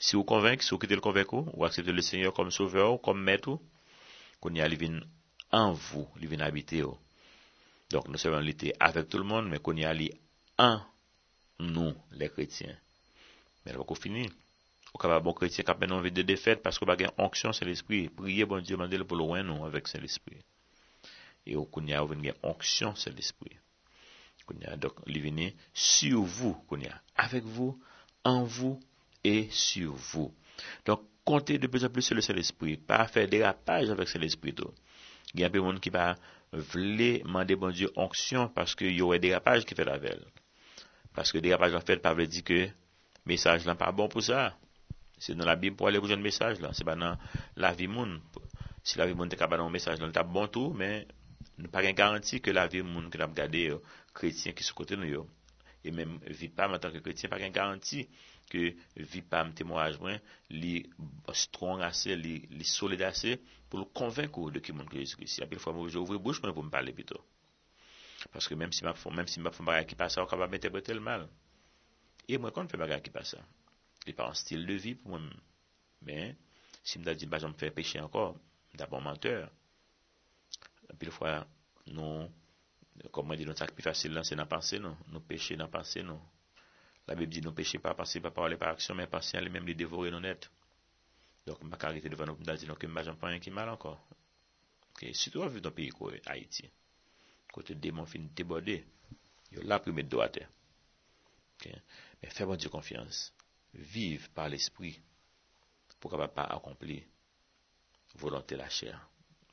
Si 0.00 0.16
vous 0.16 0.24
convaincez, 0.24 0.62
si 0.62 0.70
vous 0.70 0.80
quittez 0.80 0.96
le 0.96 1.00
convaincu, 1.00 1.36
ou 1.52 1.64
acceptez 1.64 1.92
le 1.92 2.02
Seigneur 2.02 2.34
comme 2.34 2.50
sauveur, 2.50 3.00
comme 3.00 3.22
maître, 3.22 3.60
qu'on 4.40 4.52
y 4.52 4.60
a 4.60 4.68
en 5.52 5.72
vous, 5.72 6.08
il 6.20 6.26
vient 6.26 6.40
habiter. 6.40 6.82
Donc, 7.90 8.08
nous 8.08 8.18
sommes 8.18 8.40
l'été 8.40 8.74
avec 8.80 9.08
tout 9.08 9.18
le 9.18 9.22
monde, 9.22 9.48
mais 9.48 9.60
qu'on 9.60 9.76
y 9.76 9.84
a 9.84 9.94
en 10.58 10.80
nous, 11.60 11.94
les 12.10 12.28
chrétiens. 12.28 12.76
Mais 13.64 13.70
elle 13.70 13.78
va 13.78 13.94
finir. 13.94 14.28
Ou 14.92 14.98
capable 14.98 15.26
bon 15.26 15.34
chrétien 15.34 15.62
qui 15.62 15.70
a 15.70 15.94
envie 15.94 16.10
de 16.10 16.22
défaite 16.22 16.64
parce 16.64 16.80
qu'on 16.80 16.86
a 16.86 17.00
une 17.00 17.12
onction 17.16 17.52
sur 17.52 17.64
l'esprit. 17.64 18.08
Priez 18.08 18.44
bon 18.44 18.60
Dieu, 18.60 18.76
demandez 18.76 18.98
pour 19.04 19.16
loin 19.16 19.44
nous 19.44 19.64
avec 19.64 19.86
saint 19.86 20.00
l'esprit. 20.00 20.42
Et 21.46 21.54
au 21.54 21.70
y 21.86 21.94
a 21.94 22.02
une 22.02 22.32
onction 22.42 22.96
sur 22.96 23.12
l'esprit. 23.12 23.56
Kounya, 24.46 24.76
dok 24.76 25.00
li 25.06 25.20
vini 25.20 25.54
sur 25.72 26.22
vous, 26.22 26.54
kounya, 26.68 27.00
avec 27.16 27.44
vous, 27.44 27.80
en 28.24 28.44
vous 28.44 28.78
et 29.22 29.48
sur 29.50 29.92
vous. 29.94 30.34
Donc, 30.84 31.02
comptez 31.24 31.58
de 31.58 31.66
plus 31.66 31.84
en 31.84 31.88
plus 31.88 32.02
sur 32.02 32.14
le 32.14 32.20
Saint-Esprit, 32.20 32.76
pas 32.76 33.06
faire 33.06 33.28
dérapage 33.28 33.90
avec 33.90 34.08
Saint-Esprit. 34.08 34.54
Il 35.32 35.40
y 35.40 35.44
a 35.44 35.46
un 35.46 35.50
peu 35.50 35.58
de 35.58 35.64
monde 35.64 35.80
qui 35.80 35.90
va 35.90 36.16
vouloir 36.52 37.20
demander 37.24 37.56
bon 37.56 37.70
Dieu 37.70 37.90
onction 37.96 38.48
parce 38.48 38.74
qu'il 38.74 38.94
y 38.94 39.02
aurait 39.02 39.18
dérapage 39.18 39.64
qui 39.64 39.74
fait 39.74 39.84
la 39.84 39.98
veille. 39.98 40.24
Parce 41.14 41.32
que 41.32 41.38
dérapage 41.38 41.74
en 41.74 41.80
fait, 41.80 41.96
pas 41.96 42.14
veut 42.14 42.26
dire 42.26 42.44
que 42.44 42.52
le 42.52 42.70
message 43.26 43.66
n'est 43.66 43.74
pas 43.74 43.92
bon 43.92 44.08
pour 44.08 44.22
ça. 44.22 44.56
C'est 45.18 45.34
dans 45.34 45.46
la 45.46 45.56
Bible 45.56 45.76
pour 45.76 45.88
aller 45.88 45.98
rejoindre 45.98 46.22
le 46.22 46.24
message 46.24 46.60
là, 46.60 46.70
c'est 46.72 46.84
pas 46.84 46.96
dans 46.96 47.16
la 47.56 47.72
vie 47.72 47.86
monde. 47.86 48.20
Si 48.82 48.98
la 48.98 49.06
vie 49.06 49.14
monde 49.14 49.32
est 49.32 49.36
capable 49.36 49.62
un 49.62 49.70
message 49.70 49.98
là, 50.00 50.06
le 50.06 50.22
bon 50.24 50.46
tout, 50.48 50.74
mais 50.76 51.06
Nou 51.58 51.70
pa 51.70 51.82
gen 51.86 51.94
garanti 51.94 52.40
ke 52.42 52.52
la 52.54 52.66
vi 52.70 52.82
moun 52.82 53.10
ki 53.12 53.20
nap 53.20 53.34
gade 53.36 53.60
yo, 53.62 53.80
kretien 54.16 54.54
ki 54.56 54.66
sou 54.66 54.78
kote 54.80 54.98
nou 54.98 55.10
yo. 55.10 55.24
E 55.84 55.92
menm 55.94 56.16
vipam 56.40 56.74
an 56.74 56.82
tanke 56.82 57.02
kretien, 57.04 57.30
pa 57.30 57.38
gen 57.42 57.54
garanti 57.54 58.02
ke 58.50 58.72
vipam 59.12 59.52
temwaj 59.56 60.00
mwen 60.02 60.18
li 60.50 60.74
strong 61.44 61.84
ase, 61.86 62.16
li, 62.18 62.34
li 62.50 62.66
solide 62.66 63.06
ase 63.06 63.36
pou 63.70 63.82
l 63.82 63.86
konvenk 64.00 64.38
ou 64.40 64.50
de 64.54 64.62
ki 64.64 64.74
moun 64.74 64.90
ki 64.90 65.04
Jezus. 65.04 65.38
Apil 65.46 65.62
fwa 65.62 65.76
mwen 65.76 65.94
ouvre 66.02 66.18
bouche 66.18 66.42
mwen 66.42 66.56
pou 66.56 66.66
m 66.66 66.72
pale 66.74 66.94
bito. 66.96 67.22
Paske 68.34 68.56
menm 68.58 68.74
si 68.74 68.86
map 68.86 68.98
fwa, 68.98 69.14
menm 69.14 69.30
si 69.30 69.42
map 69.44 69.54
fwa 69.54 69.70
bagay 69.70 69.86
ki 69.90 69.98
pasa, 70.00 70.22
an 70.24 70.30
kaba 70.30 70.50
mette 70.50 70.72
bretel 70.74 71.02
mal. 71.04 71.28
E 72.26 72.40
mwen 72.40 72.54
kon 72.56 72.70
fwa 72.70 72.82
bagay 72.86 73.02
ki 73.04 73.14
pasa. 73.14 73.42
Li 74.08 74.16
pa 74.16 74.26
an 74.30 74.38
stil 74.38 74.66
de 74.66 74.80
vi 74.80 74.98
pou 74.98 75.14
mwen. 75.14 75.30
Men, 76.04 76.34
si 76.84 76.98
mda 77.00 77.14
di 77.16 77.28
bajan 77.30 77.54
m 77.54 77.58
fwe 77.60 77.70
peche 77.76 78.00
ankor, 78.02 78.34
mda 78.74 78.88
bon 78.90 79.04
menteur. 79.04 79.46
Apil 80.92 81.12
fwa 81.14 81.36
nou, 81.96 82.26
komwen 83.14 83.40
di 83.40 83.46
nou 83.48 83.56
sak 83.58 83.72
pi 83.76 83.84
fasil 83.84 84.14
lan, 84.16 84.26
se 84.26 84.36
nan 84.38 84.50
panse 84.50 84.80
nou, 84.82 84.96
nou 85.12 85.24
peche 85.28 85.56
nan 85.58 85.70
panse 85.72 86.02
nou. 86.04 86.20
La 87.08 87.16
Bib 87.18 87.32
di 87.32 87.42
nou 87.44 87.56
peche 87.56 87.80
pa 87.82 87.94
panse, 87.96 88.20
pa 88.24 88.32
parle 88.34 88.58
pa 88.60 88.72
aksyon, 88.72 88.98
men 89.00 89.10
panse 89.12 89.36
an 89.36 89.44
li 89.44 89.52
menm 89.52 89.68
li 89.68 89.76
devore 89.78 90.12
nou 90.12 90.22
net. 90.24 90.48
Donk 91.44 91.64
mba 91.66 91.80
karite 91.80 92.08
devan 92.12 92.30
nou 92.32 92.40
mda 92.40 92.56
di 92.60 92.68
nou 92.68 92.80
ke 92.80 92.88
non, 92.88 92.94
mba 92.96 93.04
jan 93.04 93.20
pan 93.20 93.34
yon 93.34 93.42
ki 93.44 93.52
mal 93.52 93.72
ankon. 93.74 93.98
Ok, 94.94 95.08
sitou 95.18 95.44
aviv 95.44 95.64
don 95.64 95.74
peyi 95.76 95.92
kowe, 95.92 96.16
Haiti. 96.30 96.68
Kote 97.52 97.76
demon 97.78 98.08
fin 98.10 98.28
debode, 98.36 98.80
yo 99.52 99.64
la 99.68 99.80
primet 99.82 100.08
do 100.10 100.22
ate. 100.24 100.46
Ok, 101.54 101.66
men 102.22 102.32
fè 102.34 102.46
bon 102.48 102.60
di 102.60 102.70
konfians. 102.72 103.26
Viv 103.74 104.30
par 104.34 104.48
l'esprit, 104.52 105.00
pou 105.98 106.12
kapap 106.12 106.34
pa 106.36 106.46
akompli 106.54 107.00
volante 108.22 108.56
la 108.56 108.70
chère. 108.70 109.00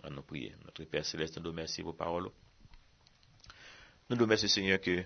en 0.04 0.12
nous 0.12 0.24
prier. 0.24 0.56
Notre 0.66 0.84
Père 0.86 1.06
Céleste, 1.06 1.38
nous 1.38 1.50
remercions 1.50 1.86
vos 1.86 1.94
paroles. 1.94 2.30
Nous 4.10 4.18
remercions, 4.18 4.48
Seigneur, 4.48 4.80
que 4.82 5.06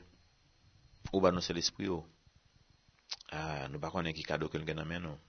ou 1.13 1.21
ba 1.21 1.31
nou 1.31 1.43
se 1.43 1.53
l'esprit 1.53 1.89
ou. 1.91 2.01
Oh, 2.01 3.35
ah, 3.35 3.65
nou 3.69 3.81
pa 3.81 3.91
konen 3.93 4.15
ki 4.15 4.25
kado 4.25 4.49
ke 4.49 4.59
nou 4.59 4.67
gen 4.67 4.81
amen 4.81 5.05
nou. 5.05 5.19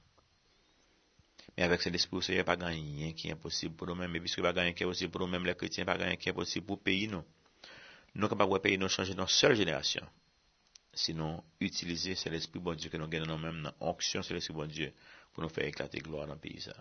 Men 1.56 1.66
avek 1.68 1.84
se 1.84 1.92
l'esprit 1.92 2.18
ou 2.18 2.24
oh, 2.24 2.26
se 2.26 2.36
yon 2.36 2.48
pa 2.48 2.56
ganyen 2.60 3.14
ki 3.16 3.32
imposib 3.34 3.76
pou 3.78 3.88
nou 3.88 3.98
men, 3.98 4.10
men 4.12 4.24
biske 4.24 4.44
pa 4.44 4.54
ganyen 4.56 4.76
ki 4.76 4.86
imposib 4.86 5.12
pou 5.12 5.22
nou 5.22 5.30
men, 5.32 5.44
le 5.46 5.56
kretien 5.58 5.88
pa 5.88 5.98
ganyen 6.00 6.20
ki 6.20 6.32
imposib 6.32 6.68
pou 6.68 6.80
peyi 6.80 7.10
nou. 7.12 7.24
Nou 8.16 8.32
kapap 8.32 8.50
wè 8.52 8.62
peyi 8.64 8.80
nou 8.80 8.92
chanje 8.92 9.16
nan 9.16 9.28
sol 9.30 9.56
jenerasyon. 9.58 10.08
Sinon, 10.96 11.42
utilize 11.60 12.16
se 12.16 12.32
l'esprit 12.32 12.62
bon 12.64 12.78
Dieu 12.78 12.92
ke 12.92 13.00
nou 13.00 13.12
gen 13.12 13.26
nan 13.26 13.34
nou 13.34 13.42
men, 13.42 13.64
nan 13.68 13.82
onksyon 13.92 14.24
se 14.24 14.36
l'esprit 14.36 14.56
bon 14.56 14.72
Dieu 14.72 14.92
pou 15.34 15.44
nou 15.44 15.52
fè 15.52 15.68
eklate 15.68 16.00
gloa 16.04 16.24
nan 16.30 16.40
peyi 16.40 16.62
sa. 16.64 16.76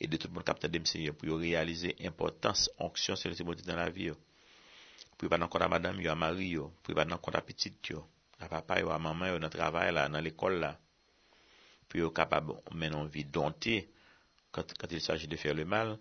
Et 0.00 0.06
de 0.06 0.16
tout 0.16 0.28
le 0.28 0.34
monde 0.34 0.44
capte 0.44 0.66
de 0.66 0.86
Seigneur 0.86 1.14
pour 1.14 1.38
réaliser 1.38 1.96
l'importance 1.98 2.70
onction 2.78 3.16
sur 3.16 3.30
l'esprit 3.30 3.44
bon 3.44 3.56
dans 3.66 3.76
la 3.76 3.88
vie 3.88 4.12
pou 5.16 5.32
pa 5.32 5.38
nan 5.40 5.48
konta 5.48 5.68
madame 5.68 6.04
yo, 6.04 6.12
a 6.12 6.18
mari 6.18 6.50
yo, 6.52 6.68
pou 6.84 6.96
pa 6.96 7.06
nan 7.08 7.20
konta 7.24 7.40
petit 7.44 7.90
yo, 7.90 8.04
a 8.38 8.48
papa 8.52 8.76
a 8.76 8.98
maman 9.00 9.32
yo, 9.32 9.38
nan 9.40 9.52
travay 9.52 9.92
la, 9.92 10.08
nan 10.12 10.24
l'ekol 10.24 10.60
la, 10.60 10.74
pou 11.88 12.00
yo 12.02 12.10
kapab 12.12 12.52
men 12.76 12.94
anvi 12.94 13.24
donte, 13.24 13.78
kant 14.52 14.92
il 14.92 15.00
saji 15.00 15.28
de 15.28 15.36
fer 15.40 15.56
le 15.56 15.64
mal, 15.64 15.96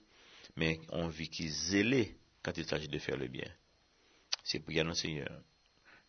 men 0.56 0.84
anvi 0.96 1.30
ki 1.32 1.48
zele, 1.50 2.04
kant 2.44 2.60
il 2.60 2.68
saji 2.68 2.92
de 2.92 3.00
fer 3.00 3.18
le 3.18 3.28
bien. 3.32 3.52
Se 4.44 4.60
pou 4.60 4.76
yanon 4.76 4.96
se, 5.00 5.10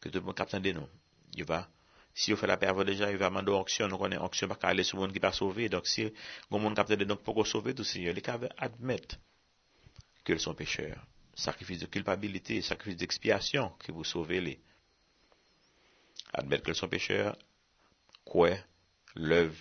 ke 0.02 0.10
tout 0.10 0.22
moun 0.22 0.36
kapten 0.36 0.62
de 0.62 0.74
nou, 0.76 0.90
yo 1.38 1.46
va, 1.46 1.62
si 2.16 2.32
yo 2.32 2.38
fè 2.40 2.48
la 2.48 2.56
pervo 2.60 2.84
deja, 2.88 3.10
yo 3.12 3.20
va 3.20 3.28
mando 3.30 3.58
anksyon, 3.58 3.92
nou 3.92 4.00
konen 4.00 4.22
anksyon 4.24 4.50
pa 4.52 4.56
ka 4.62 4.72
ale 4.72 4.86
sou 4.88 5.02
moun 5.02 5.12
ki 5.12 5.20
pa 5.20 5.34
sove, 5.36 5.68
donk 5.72 5.90
si, 5.90 6.08
goun 6.48 6.64
moun 6.64 6.78
kapten 6.78 7.02
de, 7.02 7.08
donk 7.12 7.20
pou 7.26 7.36
ko 7.36 7.44
sove 7.44 7.76
tout 7.76 7.84
se, 7.84 8.00
yo 8.00 8.14
li 8.16 8.24
ka 8.24 8.38
ve 8.40 8.48
admet, 8.56 9.18
ke 10.24 10.34
l 10.34 10.40
son 10.42 10.56
pecheur. 10.56 10.96
sacrifice 11.36 11.80
de 11.80 11.86
culpabilité, 11.86 12.62
sacrifice 12.62 12.96
d'expiation 12.96 13.72
qui 13.84 13.92
vous 13.92 14.04
sauvez 14.04 14.40
les. 14.40 14.60
Admettre 16.32 16.64
que 16.64 16.72
sont 16.72 16.88
pécheurs, 16.88 17.36
quoi, 18.24 18.50
l'œuvre 19.14 19.56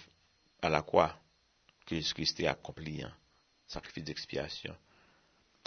à 0.61 0.69
la 0.69 0.81
croix 0.81 1.15
que 1.85 1.95
Jésus-Christ 1.95 2.43
a 2.45 2.51
accompli, 2.51 3.03
hein. 3.03 3.13
sacrifice 3.67 4.03
d'expiation. 4.03 4.75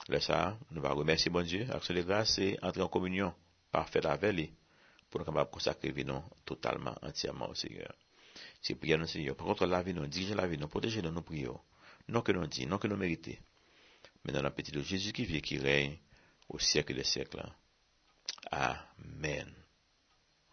Là, 0.08 0.20
ça, 0.20 0.58
nous 0.70 0.84
allons 0.84 0.96
remercier 0.96 1.30
bon 1.30 1.44
Dieu, 1.44 1.66
action 1.70 1.94
de 1.94 2.02
grâce 2.02 2.38
et 2.38 2.58
entrer 2.62 2.82
en 2.82 2.88
communion 2.88 3.34
parfaite 3.70 4.06
avec 4.06 4.32
lui 4.32 4.52
pour 5.10 5.20
nous 5.20 5.26
capables 5.26 5.48
de 5.48 5.54
consacrer 5.54 5.90
vie 5.90 6.04
non 6.04 6.22
totalement, 6.44 6.94
entièrement 7.02 7.48
au 7.48 7.54
Seigneur. 7.54 7.94
C'est 8.60 8.74
prier 8.74 8.96
nous, 8.96 9.06
Seigneur. 9.06 9.36
Par 9.36 9.46
contre, 9.46 9.66
la 9.66 9.82
vie 9.82 9.94
nous, 9.94 10.06
diriger 10.06 10.34
la 10.34 10.46
vie 10.46 10.58
nous, 10.58 10.68
protéger 10.68 11.02
nous, 11.02 11.10
nous 11.10 11.22
prions. 11.22 11.60
Non 12.08 12.22
que 12.22 12.32
nous 12.32 12.46
dit, 12.46 12.66
non 12.66 12.78
que 12.78 12.86
nous 12.86 12.96
méritons. 12.96 13.36
Mais 14.24 14.32
dans 14.32 14.42
la 14.42 14.50
de 14.50 14.82
Jésus 14.82 15.12
qui 15.12 15.24
vit 15.24 15.36
et 15.36 15.40
qui 15.40 15.58
règne 15.58 15.98
au 16.48 16.58
siècle 16.58 16.94
des 16.94 17.04
siècles. 17.04 17.42
Amen. 18.50 19.54